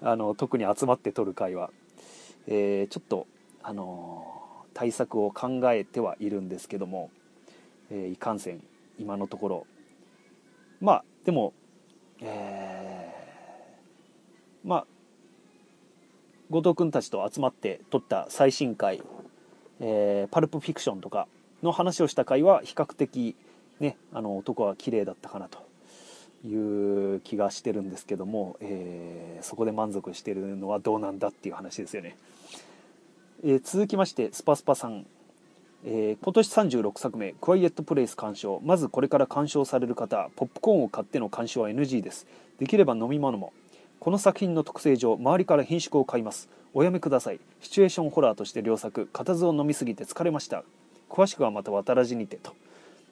[0.00, 1.70] あの特に集まって撮る会は、
[2.46, 3.26] えー、ちょっと
[3.62, 7.10] あの対策を考えてはいるんですけども、
[7.90, 8.62] えー、いかんせん
[8.98, 9.66] 今のところ。
[10.80, 11.54] まあでも
[12.20, 14.86] えー、まあ
[16.50, 19.02] 後藤君たちと集まって撮った最新回、
[19.80, 21.26] えー、パルプフィクションとか
[21.62, 23.34] の話をした回は比較的
[23.80, 25.66] ねあの男は綺麗だったかなと
[26.46, 32.16] いう気がしてるんですけども、えー、そこで満足してるのはどうなんだっていう話ですよね、
[33.44, 35.06] えー、続きましてスパスパさん、
[35.84, 38.60] えー、今年36作目「クワイエットプレイス」鑑賞。
[38.64, 42.26] まずこれから鑑賞される方ポップコーンを買っての鑑賞は NG です。
[42.58, 43.52] できれば飲み物も。
[43.98, 46.48] この作品の特性上周りから品種を買います。
[46.74, 47.40] おやめください。
[47.60, 49.08] シチュエーションホラーとして良作。
[49.12, 50.62] 固唾を飲みすぎて疲れました。
[51.08, 52.54] 詳しくはまた渡らじにてと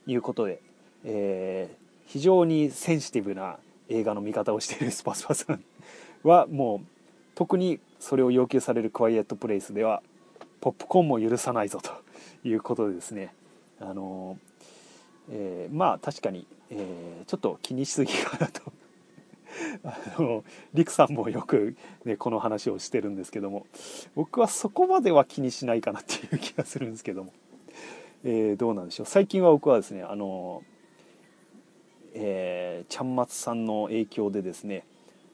[0.06, 0.60] いうことで、
[1.04, 3.56] えー、非常にセンシティブな
[3.88, 5.62] 映画の見方をしているスパスパさん
[6.22, 6.86] はもう
[7.34, 10.02] 特にそれを要求されるクワイエットプレイスでは
[10.60, 11.90] ポップコーンも許さないぞと
[12.46, 13.34] いうことでですね。
[13.80, 14.38] あの、
[15.30, 18.62] えー、まあ確かに、えー、ちょっと気にしすぎかなと。
[19.84, 20.42] あの
[20.72, 23.66] リクさんもよく、ね、この話をしてるんですけども
[24.16, 27.32] 僕はそこまでは気にしないかなっていう気がするんですけども、
[28.24, 29.06] えー、どうなんでしょう。
[29.06, 30.62] 最近は僕はですねあの
[32.14, 34.84] えー、ちゃんまつさんの影響でですね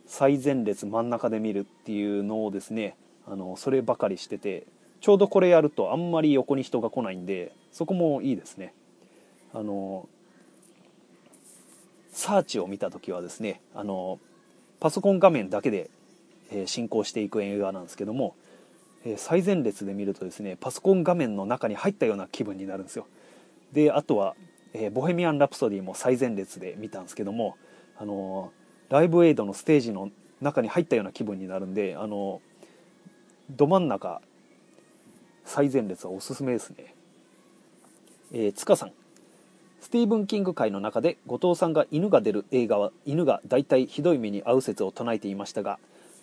[0.07, 2.97] 最前列真ん中で見るっていうのをですね
[3.28, 4.66] あのそればかりしてて
[5.01, 8.74] ちょうどこれやるとあんまり横に人が来ないんでそこもいいですね。
[9.53, 10.09] あの
[12.12, 14.18] サーチを見た時はですねあの
[14.80, 15.91] パソコン画面だけで、
[16.51, 18.34] えー、進行していく映画なんですけども、
[19.05, 23.07] え、最前列で見るとですねパソコン画面の中に入ったような気分になるんですよ。
[23.72, 24.34] であとは
[24.72, 27.57] えー、ボヘミアン・ラプソディも最前列で見たんですけども、
[27.96, 28.53] あの
[28.88, 32.40] ライブエイドのステージの中に入ったような気分になるんで、あの
[33.51, 34.20] ど真ん中
[35.44, 36.94] 最前列はおすすめですね、
[38.32, 38.92] えー、塚さん。
[39.80, 45.78] スティーブン・キング界の中で後藤さんが犬が出る映画は犬が大体ひどい目に遭う説を唱えていましたが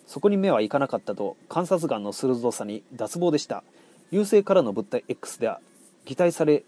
[0.08, 3.62] そこに目はいかなかったと観察眼の鋭さに脱帽でした。
[4.10, 5.60] 優勢からの物体 X では
[6.06, 6.64] 擬態され、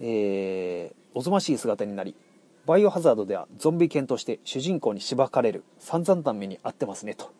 [0.00, 2.14] えー、おぞましい姿になり
[2.66, 7.32] バイオハザードではゾンビ犬として主人公にしばかれる散々な目に遭ってますねと。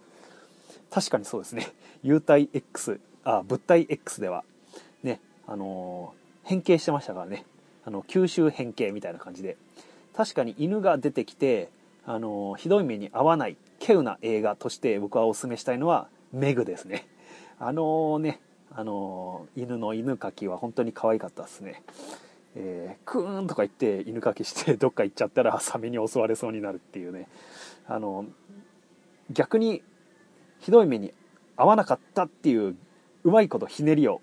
[0.91, 1.69] 確かにそうですね。
[2.03, 4.43] 幽体 X あ物体 X では
[5.05, 7.45] ねあのー、変形してましたからね。
[7.87, 9.57] あの吸収変形みたいな感じで。
[10.17, 11.69] 確かに犬が出てきて
[12.07, 13.57] あのひどい目に遭わない。
[13.85, 17.07] 稀有な映画として僕はおすすめしたいのはメグですね。
[17.59, 18.41] あのね
[18.75, 21.83] あの犬の犬かきは本当に可愛かったですね。
[22.57, 27.29] えー、クーンとか言って犬かきしてどっか行っちゃったらサメに襲われそうになるっていうね。
[27.87, 28.25] あの
[29.31, 29.83] 逆に
[30.61, 31.13] ひどい目に
[31.57, 32.77] 遭わなかったっていう
[33.25, 34.23] うまいことひねりを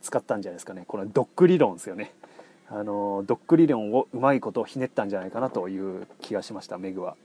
[0.00, 0.84] 使ったんじゃないですかね。
[0.86, 2.14] このドッグ理論ですよね。
[2.68, 7.16] あのドッグ理論をうまいことひねったんじゃないかなという気がしましたメグは、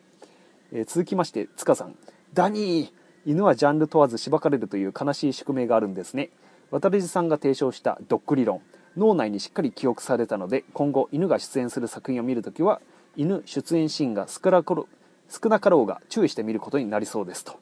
[0.71, 1.95] えー、続きまして塚さん。
[2.33, 2.91] ダニー
[3.25, 6.29] 犬はジャンル問わずしばかれるという悲しい宿命があるんですね。
[6.71, 8.61] 渡辺さんが提唱したドッグ理論。
[8.97, 12.81] 脳内にしっかり記憶されたので今後犬が出演する作品を見るときは
[13.15, 17.59] 犬出演シーンが少なかろうが注意して見ることになりそうですと、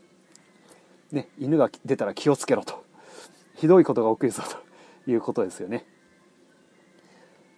[1.12, 2.86] ね、犬が出たら気をつけろと。
[3.56, 4.44] ひどいことが起きるぞ
[5.06, 5.86] ということですよね。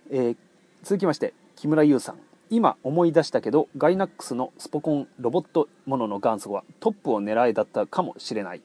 [0.09, 0.37] えー、
[0.83, 2.26] 続きまして木村優さん。
[2.49, 8.61] 今思い出したけどガイナックスのスポコンロボットものの元祖はトップを狙いだったかもしれない、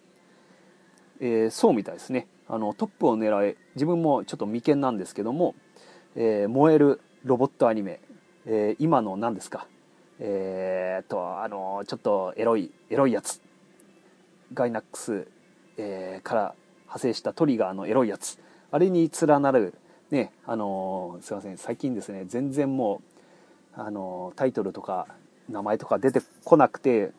[1.21, 2.29] えー、そうみたいですね。
[2.49, 5.55] あのトップを狙え自分もちょっと眉間なんですけども、
[6.17, 8.01] えー、燃えるロボットアニメ、
[8.47, 9.67] えー、今の何ですか？
[10.19, 13.41] えー、っとあのちょっとエロいエロいやつ。
[14.53, 15.27] ガイナックス、
[15.79, 18.39] えー、から派生したトリガーのエロいやつ。
[18.71, 19.75] あれに連なる
[20.11, 21.57] ねあのすいません。
[21.57, 23.12] 最近ですね全然もう
[23.75, 25.07] あのタイトルとか
[25.49, 27.13] 名前とか出てこなくて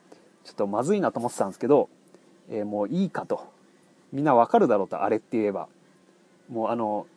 [0.43, 1.89] ちょっとまずいなと思ってたんですけど、
[2.49, 3.51] えー、もういいかと。
[4.11, 5.67] みんなわかるだろうとあれって言えば。
[6.49, 7.07] もうあの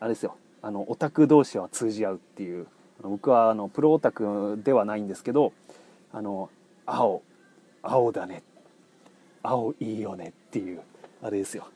[0.00, 0.36] あれですよ。
[0.60, 2.66] あのオタク同士は通じ合うっていう。
[3.02, 5.52] 僕はあのプロオタクではないんですけど
[6.12, 6.50] あの
[6.84, 7.22] 青。
[7.82, 8.42] 青だね。
[9.42, 10.80] 青いいよねっていう。
[11.22, 11.68] あれですよ。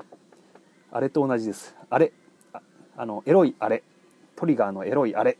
[0.91, 1.75] あれと同じです。
[1.89, 2.13] あれ、
[2.53, 2.61] あ
[2.97, 3.83] あの、エロいあれ、
[4.37, 5.39] トリガーのエロいあれ。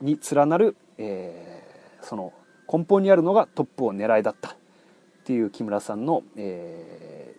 [0.00, 2.32] に連なる、えー、その
[2.72, 4.54] 根本にあるのがトップを狙いだったっ
[5.24, 7.34] ていう木村さんの、え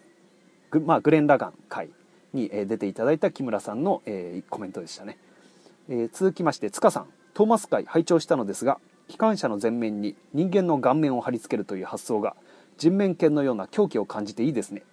[0.71, 1.89] ー、まあ、グレン・ラガン会
[2.33, 5.17] に出ていただいた木村さんの、えー、コメントでしたね。
[5.89, 12.35] えー、続きまして、塚さん、トーマス会拝聴したのですが、機関車の前面に人間の顔面を貼り付けるという発想が
[12.77, 14.83] 人面犬のような狂気を感じていいですね。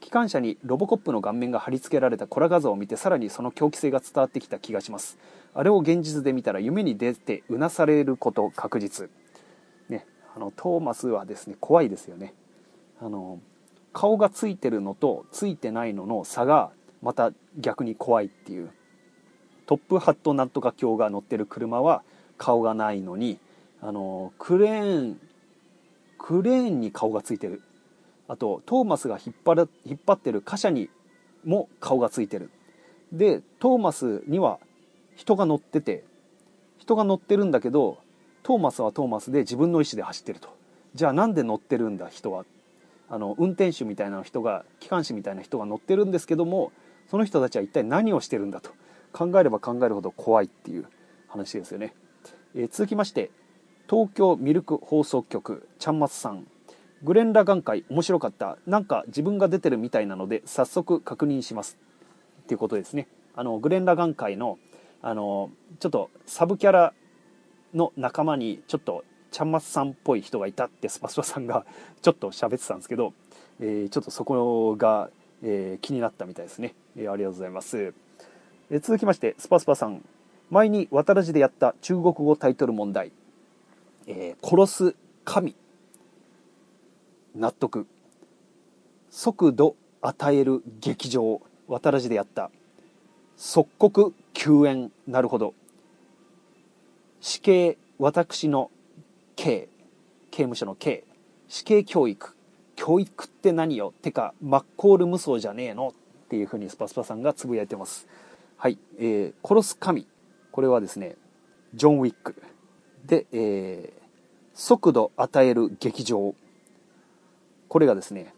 [0.00, 5.18] 機関車にロボコップの顔面が貼り付けられたコラ画像を見てさらにその狂気性が伝わってきた気がします。
[5.54, 9.10] あれを現実で見たら夢に出てうなされること確実。
[9.88, 10.06] ね。
[10.34, 12.34] あのトーマスはですね怖いですよね。
[13.00, 13.40] あの
[13.92, 16.70] 顔がついてるのとついてないのの差が
[17.02, 18.70] また逆に怖いっていう。
[19.66, 22.02] トップハットなんとか鏡が乗ってる車は
[22.38, 23.38] 顔がないのに
[23.80, 25.20] あのクレーン
[26.18, 27.62] クレーンに顔がついてる。
[28.30, 30.88] あとトーマスが引っ張る引っ張ってる貨車に
[31.44, 32.50] も顔がついてる。
[33.12, 34.60] でトーマスには
[35.16, 36.04] 人が乗ってて
[36.78, 37.98] 人が乗ってるんだけど
[38.44, 40.48] トーマスはトーマスで自分の意思で走ってると。
[40.94, 42.44] じゃあなんで乗ってるんだ人は？
[43.08, 46.70] あの運転手みたいな人が機関士みたいな人が乗ってるんですけども
[47.10, 48.70] その人たちは一体何をしてるんだと。
[49.12, 50.86] 考えれば考えるほど怖いっていう
[51.26, 51.96] 話ですよね、
[52.54, 53.32] えー、続きまして
[53.90, 56.46] 東京ミルク放送局ちゃんまつさん。
[57.02, 58.58] グレン・ラガン会面白かった。
[58.66, 61.78] なんか自分が出てるみたいなので早速確認します。
[62.42, 63.08] っていうことですね。
[63.34, 64.58] あのグレン・ラガン会の
[65.02, 66.92] あのちょっとサブキャラ
[67.74, 71.64] の仲間にちょっとちゃんまつさんっぽい人がいたってスパスパさんが
[72.02, 73.14] ちょっと喋ってたんですけど、
[73.60, 75.10] えー、ちょっとそこが、
[75.42, 77.94] えー、気になったみたいですね、えー、ありがとうございます、
[78.70, 80.04] え続きましてスパスパさん。
[80.50, 83.12] 前に渡らじでやった中国語タイトル問題
[84.08, 85.54] 「え殺す神」
[87.34, 87.86] 納得。
[89.10, 92.50] 速度与える劇場渡らじでやった。
[93.36, 95.54] 即刻救援なるほど。
[97.20, 98.70] 死刑私の
[99.36, 99.68] 刑。
[100.30, 101.04] 刑務所の刑。
[101.48, 102.36] 死刑教育。
[102.76, 103.92] 教育って何よ。
[104.02, 105.88] てかマッコール無双じゃねえの。
[105.88, 108.06] っていうふうにスパスパさんがつぶやいてます。
[108.56, 110.06] はい、えー、殺す神。
[110.52, 111.16] これはですね
[111.74, 112.40] ジョン・ウィック。
[113.04, 114.00] で、えー、
[114.54, 116.34] 速度与える劇場。
[117.70, 118.34] これがですね、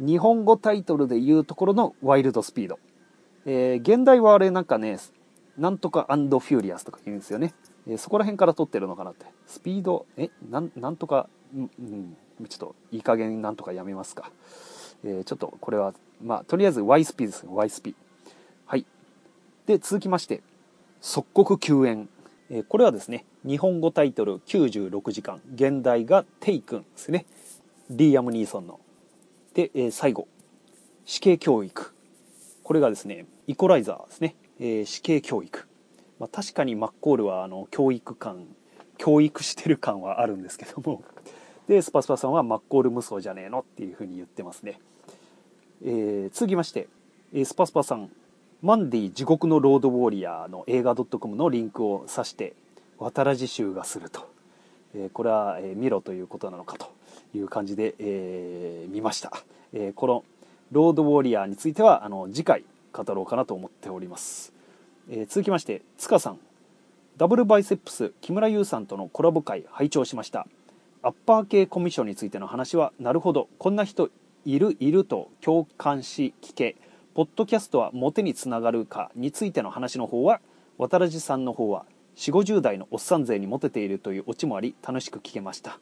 [0.00, 2.80] 日本語タイトルで言うところのワイルドスピード。
[3.46, 4.98] えー、現代はあれなんかね、
[5.56, 7.54] なんとかフューリアスとか言うんですよね。
[7.86, 9.24] えー、そこら辺から撮ってるのかなって。
[9.46, 12.16] スピード、え、なんなんとか、うん、
[12.48, 14.32] ちょっといい加減なんとかやめますか。
[15.04, 17.46] えー、ちょっとこれは、まあ、とりあえず Y スピーです。
[17.48, 17.94] Y スピ。
[18.66, 18.84] はい。
[19.66, 20.42] で、続きまして、
[21.00, 22.08] 即刻救援。
[22.50, 25.40] えー、これはですね、日本語タイトル96時間。
[25.54, 27.26] 原題がテイクンですね。
[27.90, 28.80] リーアム・ニーソンの。
[29.54, 30.28] で、えー、最後、
[31.04, 31.92] 死刑教育。
[32.62, 34.34] これがですね、イコライザーですね。
[34.60, 35.66] えー、死刑教育。
[36.18, 38.46] まあ、確かにマッコールはあの教育感、
[38.96, 41.02] 教育してる感はあるんですけども、
[41.68, 44.80] で、スパスパさんはマッコール無双じゃねえのっていうふうに言ってますね。
[45.84, 46.88] えー、続きまして、
[47.34, 48.10] えスパスパさん、
[48.62, 52.54] マンディ地獄のロードウォーリアーの映画 .com のリンクを指して、
[52.98, 54.30] 渡らじ集がすると。
[54.94, 56.92] えこれは、え見ろということなのかと
[57.34, 59.32] いう感じで、えー、見ました。
[59.72, 60.24] えこの
[60.70, 64.52] ロードウォリアーについては、あの、次回語ろうかなと思っております。
[65.10, 66.38] え続きまして、塚さん。
[67.16, 70.46] ダブルバイセップス木村優さんとのコラボ会拝聴しました。
[71.02, 74.08] アッパー系コミッションについての話は、なるほど、こんな人
[74.44, 76.76] いるいると共感し聞け
[77.14, 80.40] ポッドキャストはモテにつながるかについての話の方は
[80.78, 81.84] 渡良さんの方は
[82.16, 85.78] 4 5 0代のおっさん勢にモテているというオチもあり楽しく聞けました、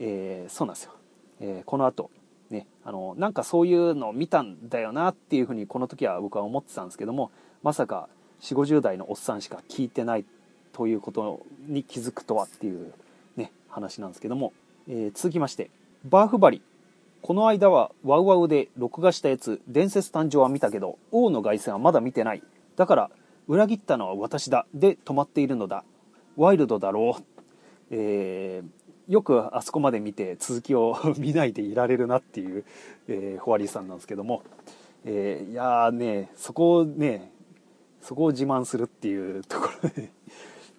[0.00, 0.92] えー、そうなんですよ、
[1.40, 2.10] えー、この後
[2.50, 7.30] ねあのなんかそういうのを見たんだよなっていうふうにこの時は僕は思ってたんですけども
[7.62, 8.08] まさか
[8.40, 10.24] 4 5 0代のおっさんしか聞いてない
[10.72, 12.92] ということに気づくとはっていう
[13.36, 14.52] ね話なんですけども、
[14.88, 15.70] えー、続きまして
[16.04, 16.62] バーフバリ
[17.22, 22.42] この間はワウワウで録画したやつ、伝説誕生は見たけど、王の凱旋はまだ見てない。
[22.76, 23.10] だから、
[23.46, 24.66] 裏切ったのは私だ。
[24.74, 25.84] で止まっているのだ。
[26.36, 27.22] ワイルドだろう。
[27.90, 28.68] えー、
[29.10, 32.64] よくあそこまで見て続きを 見ないでいられるなっていう、
[33.08, 34.44] えー、ホワリーさんなんですけども、
[35.04, 37.32] えー、いやーね、そこをね、
[38.00, 40.10] そこを自慢するっていう ところで、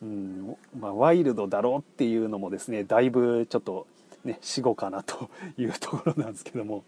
[0.02, 3.86] うんまあ、ワイルドだろうっていうのもですね、だいぶちょっと、
[4.24, 6.86] ね、死後かなというところなんですけども、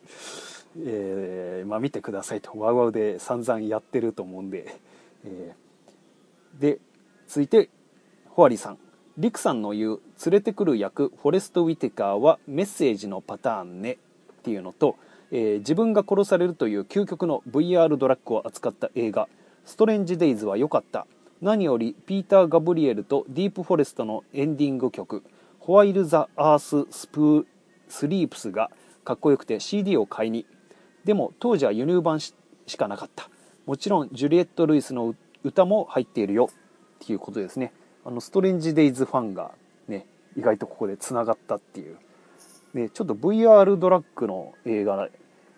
[0.79, 2.57] えー、まあ、見てくださいと。
[2.57, 4.73] ワウワウで散々やってると思うんで、
[5.25, 6.79] えー、で
[7.27, 7.69] 続いて
[8.29, 8.77] ホワリーさん。
[9.15, 14.95] リクさんの言う連れてくる役フォレスト・ウィテカーはメッセージのパターンねっていうのと、
[15.31, 19.27] えー、自分が殺されるという究極の VR ドラッグを扱った映画
[19.65, 21.05] 「ストレンジ・デイズ」は良かった。
[21.43, 25.23] 何よりピーター・ガブリエルとディープフォレストのエンディング曲
[25.59, 27.45] ホワイル・ザ・アース・スプー・
[27.89, 28.71] スリープスが
[29.03, 30.47] かっこよくて CD を買いに。
[31.03, 32.33] でも当時は輸入版し
[32.77, 33.29] かなかった。
[33.67, 36.49] もちろんジュリエット・ルイスの歌も入っているよ。
[37.03, 37.73] っていうことですね。
[38.05, 39.51] あのストレンジ・デイズファンが
[39.87, 40.05] ね
[40.37, 41.97] 意外とここでつながったっていう。
[42.73, 45.09] でちょっと VR ドラッグの映画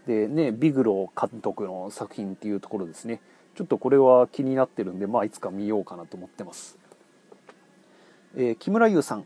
[0.05, 3.21] でねビグロ監督の作品っていうところですね。
[3.55, 6.77] ちょっとこれは気になってるんでまあいつか見ようかなと思ってます、
[8.35, 9.25] えー、木村優さん。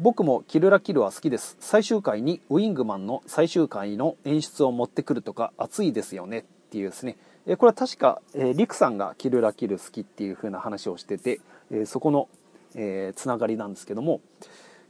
[0.00, 1.56] 僕もキルラキルは好きです。
[1.60, 6.38] 最終回にウィングマンの最終回の演出を持ってくるとか熱いですよね。
[6.68, 7.16] っていうですね。
[7.46, 11.40] えこれは確か、えリクさんがキルラキル好きっていう風な話をしてて、
[11.70, 12.28] えそこの、
[12.74, 14.20] え、つながりなんですけども、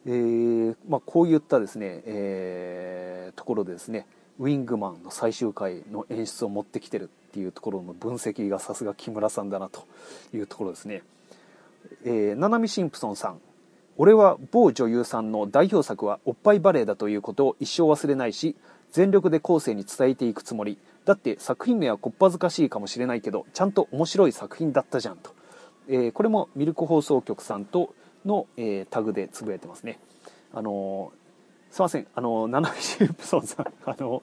[0.07, 4.07] えー、まあ、こういったですね、えー、ところでですね、
[4.39, 9.85] ウィングマンの最終回の演出を持ってきてるっていうところの分析がさすが木村さんだなと
[10.33, 11.03] いうところですね。
[12.05, 13.41] えー、ナナミ・シンプソンさん。
[13.97, 18.55] 俺は某女優さんの代表作はおっぱいバレエだということを一生忘れないし
[18.93, 20.79] 全力で後世に伝えていくつもり。
[21.05, 25.35] だって作品名はこっぱずかしいかもしれないけどちゃんと面白い作品だったじゃんと、
[25.89, 29.99] えー、これもミルク放送局さんとの、えー、タグでつぶやいてますね。
[30.53, 31.13] あの、
[31.71, 32.07] すいません。
[32.15, 33.67] あのナナミシュープソンさん。
[33.85, 34.23] あの、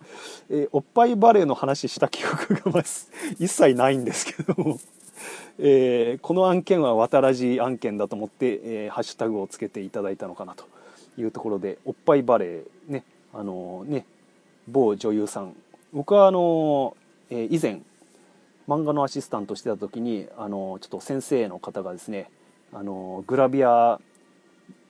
[0.50, 2.84] えおっぱいバレエの話した記憶がま
[3.40, 4.80] 一切ないんですけども。
[5.58, 10.66] えー、この案件は渡らじ案件だと思って、えー、ハッシュタグをつけていただいたのかなと
[11.18, 13.04] いうところでおっぱいバレーね。
[13.34, 14.06] あの、ね。
[14.68, 15.56] 某女優さん。
[15.94, 17.82] 僕はあのー、え、以前
[18.68, 22.30] 漫画のアシスタントしてた時にあのちょっと先生の方がですね
[22.74, 24.00] あのグラビア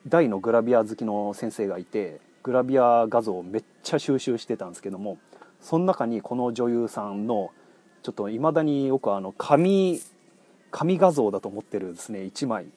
[0.08, 5.18] 大のグラビア好きの先生がいてグラビア画像をめっちゃ収集してたんですけども
[5.62, 7.52] その中にこの女優さんの
[8.04, 10.00] ちょっといまだによくあの紙
[10.72, 12.68] 紙画像だと思ってるですね1枚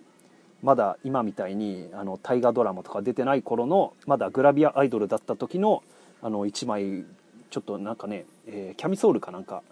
[0.62, 5.82] まだ今みたいにあの大河ドラマとか出てない頃のまだグラビアアイドルだった時の
[6.22, 7.04] あの1枚
[7.50, 9.62] ちょっとなんかね、えー、キャミソールかなんか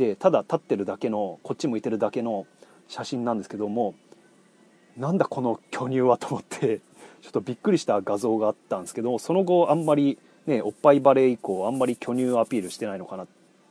[0.00, 2.46] でただ立ってるだけのこっち向いてるだけの
[2.88, 3.94] 写真なんですけども
[4.96, 6.80] なんだこの巨乳はと思って
[7.20, 13.26] ちょっとびっくりした画像があったんですけどその後あんまりねおっぱいバレー以降あんまり巨乳アピールしてないのかなっ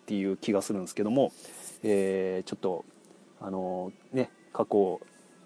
[0.06, 1.32] ていう気がするんですけども、
[1.82, 2.86] えー、ちょっと
[3.42, 5.02] あのね過去を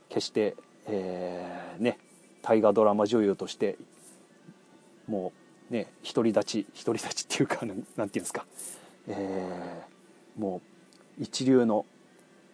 [0.09, 0.57] 決して、
[0.87, 1.97] えー、ね
[2.41, 3.77] 大河ドラマ女優として
[5.07, 5.31] も
[5.71, 8.45] うね独り立ち独り立ちっていうか何て言うんですか、
[9.07, 10.72] えー、もう
[11.19, 11.85] 一流の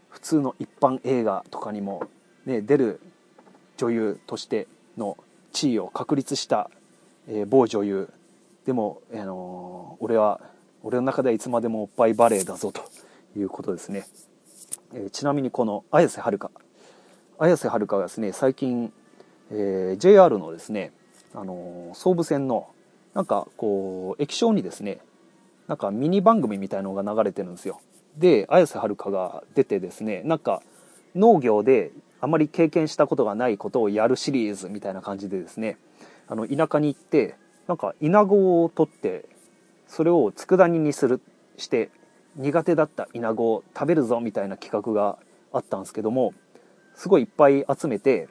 [0.09, 2.03] 普通の一般映画とかにも、
[2.45, 2.99] ね、出る
[3.77, 5.17] 女優としての
[5.51, 6.69] 地位を確立した、
[7.27, 8.09] えー、某女優。
[8.65, 10.41] でも、あのー、俺は
[10.83, 12.83] 俺の中ではいつまでもおっぱいバレーだぞと
[13.37, 14.05] いうことですね、
[14.93, 16.51] えー、ちなみにこの綾瀬はるか。
[17.37, 18.91] 綾瀬はるかがですね最近、
[19.49, 20.91] えー、JR のですね、
[21.33, 22.67] あのー、総武線の
[23.13, 24.99] なんかこう液晶にですね
[25.67, 27.79] なんかミニ番組みたいのが流れてるんですよ。
[28.17, 30.61] で綾瀬はるかが出てですねなんか
[31.15, 31.91] 農業で
[32.21, 35.77] あまり経験したことがないことをやるシリーズみたいな感じでですね
[36.27, 37.35] あの田舎に行って
[37.67, 39.25] なんかイナゴを取って
[39.87, 41.21] それを佃煮にする
[41.57, 41.89] して
[42.35, 45.17] 苦手だったイナゴを食べるぞみたいな企画が
[45.51, 46.33] あったんですけども
[46.95, 48.27] すごいいっぱい集めて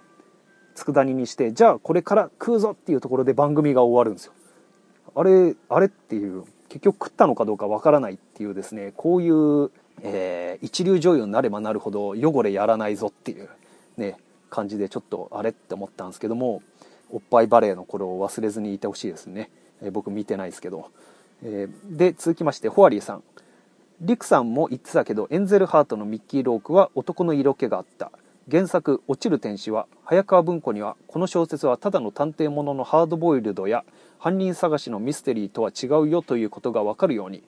[0.74, 4.32] 佃煮にしてじゃあこれから食うぞっていうところで番組が終わるんですよ。
[5.14, 9.70] あれあれっていう結局食ったのかどうかわからないっていうですねこういう、
[10.02, 13.48] えー、一流女優になればなるほど汚れやらないぞっていう
[13.96, 14.16] ね
[14.50, 16.62] 感じでちょっとあれって思ったんですけども
[17.10, 19.50] おっぱいバレーの頃を忘れずにいてほしいですね、
[19.82, 20.90] えー、僕見てないですけど、
[21.42, 23.22] えー、で続きましてホアリーさん。
[24.00, 28.12] リクさんも言ってたけどエンゼルハートのミッキー・ロークは男の色気があった。
[28.51, 33.84] 原作「落ちる天使」は早川文庫にはこの小説はただの探偵もののハードボイルドや
[34.18, 37.42] 犯人探しのミステリーとは違うよということが分かるように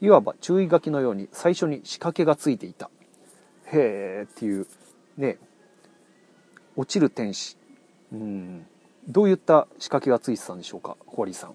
[0.00, 2.90] いわば注意書きのように最初に仕掛けがついていた。
[3.66, 4.66] へえっていう
[5.16, 5.38] ね
[6.76, 7.56] 落ちる天使。
[8.12, 8.66] うん。
[9.08, 11.54] どういった仕掛けがついてたんでしょうかホワリーさん。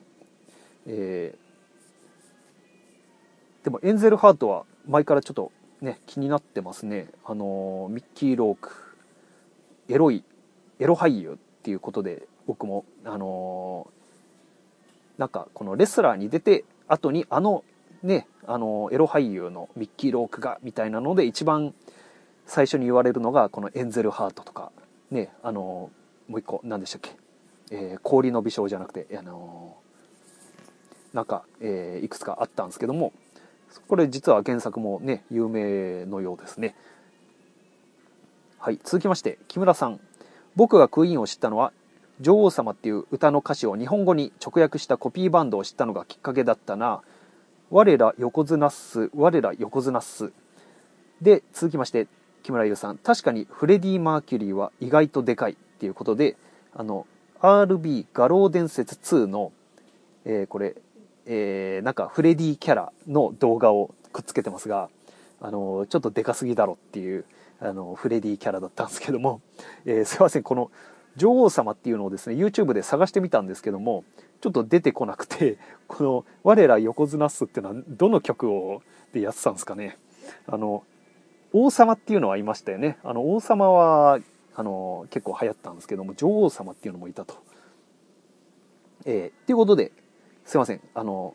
[0.87, 7.07] えー、でもエンゼルハートは前からちょっとね気になってますね。
[7.25, 8.88] あのミッキー・ローク。
[9.89, 10.23] エロい
[10.79, 17.63] エロ俳優っていうことで僕もあのー、なんかこのレスラーに出て後にあの
[18.01, 21.73] ねあのエロ俳優のミッキー・ロークがみたいなので一番
[22.45, 24.71] 最初に言われるのがこのエンゼルハートとか
[25.11, 25.91] ねあの
[26.27, 27.11] もう一個何でしたっけ、
[27.71, 29.75] えー、氷の美少じゃなくてあの、
[31.13, 33.13] なんか、え、いくつかあったんですけども
[33.87, 36.75] これ実は原作もね有名のようですね。
[38.61, 40.01] はい続きまして木村さん。
[40.57, 41.71] 僕がクイーンを知ったのは
[42.19, 47.01] 女王様っていう歌の歌詞を日本語に直訳したコピーバンドを知ったのがきっかけだったな。
[47.69, 50.33] 我ら横綱っす我ら横綱っす。
[51.21, 52.07] で続きまして
[52.43, 52.97] 木村優さん。
[52.97, 56.35] 確かにフレディ・マーキュリーは意外とでかいっていうことで
[56.75, 57.07] あの
[57.39, 59.53] RB 画廊伝説2の、
[60.25, 60.75] えー、これ、
[61.27, 64.89] えー、なんかフレディキャラの動画をくっつけてますが
[65.39, 67.23] あのちょっとでかすぎだろっていう
[67.61, 69.41] あのフレディキャラだったんですけども、
[69.85, 70.71] えー、すいませんこの
[71.15, 74.05] 女王様っていうのをですね YouTube で探してみたんですけども
[74.41, 75.57] ちょっと出てこなくて
[75.87, 78.81] この「我ら横綱っす」っていうのはどの曲を
[79.13, 79.97] でやってたんですかね
[80.47, 80.83] あの
[81.51, 84.19] 王様っていうのはいましたよねあの王様は
[84.55, 87.35] あの結構流行ったんですけども女王様っていうのもいたと。
[89.05, 89.93] えー、っていうことで
[90.43, 91.33] すいませんあの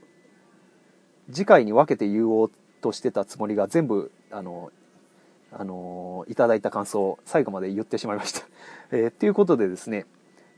[1.33, 2.51] 次回に分けて言おう
[2.83, 4.71] としてたつもりが全部あの
[5.57, 8.47] あのいただいた感想を最後まで言ってしまいました。
[8.91, 10.07] えー、ということでですね、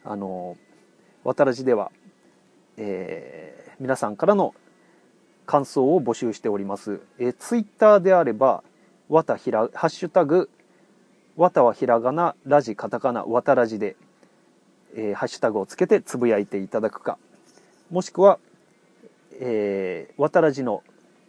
[0.05, 0.57] あの
[1.25, 1.91] 渡らじでは、
[2.77, 4.55] えー、皆さんからの
[5.45, 7.01] 感想を募集しております。
[7.19, 8.63] えー、ツイッターであれば、
[9.09, 10.51] わたひら、ハッシュタグ、
[11.37, 13.97] わたはひらがな、ラジカタカナ、わたらじで、
[14.95, 17.19] えー、ハッシュタグをつけてつぶやいていただくか、
[17.91, 18.39] もしくは、
[19.39, 20.83] えー、わたらじの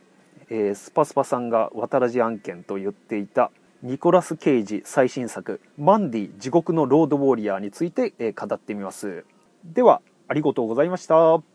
[0.50, 3.52] えー、スパスパさんが渡らじ案件と言っていた
[3.84, 9.26] ニコラス・ケイジ最新作「マンディ地獄のロードウォーリアー」について、えー、語ってみます。
[9.64, 11.51] ではありがとうございました。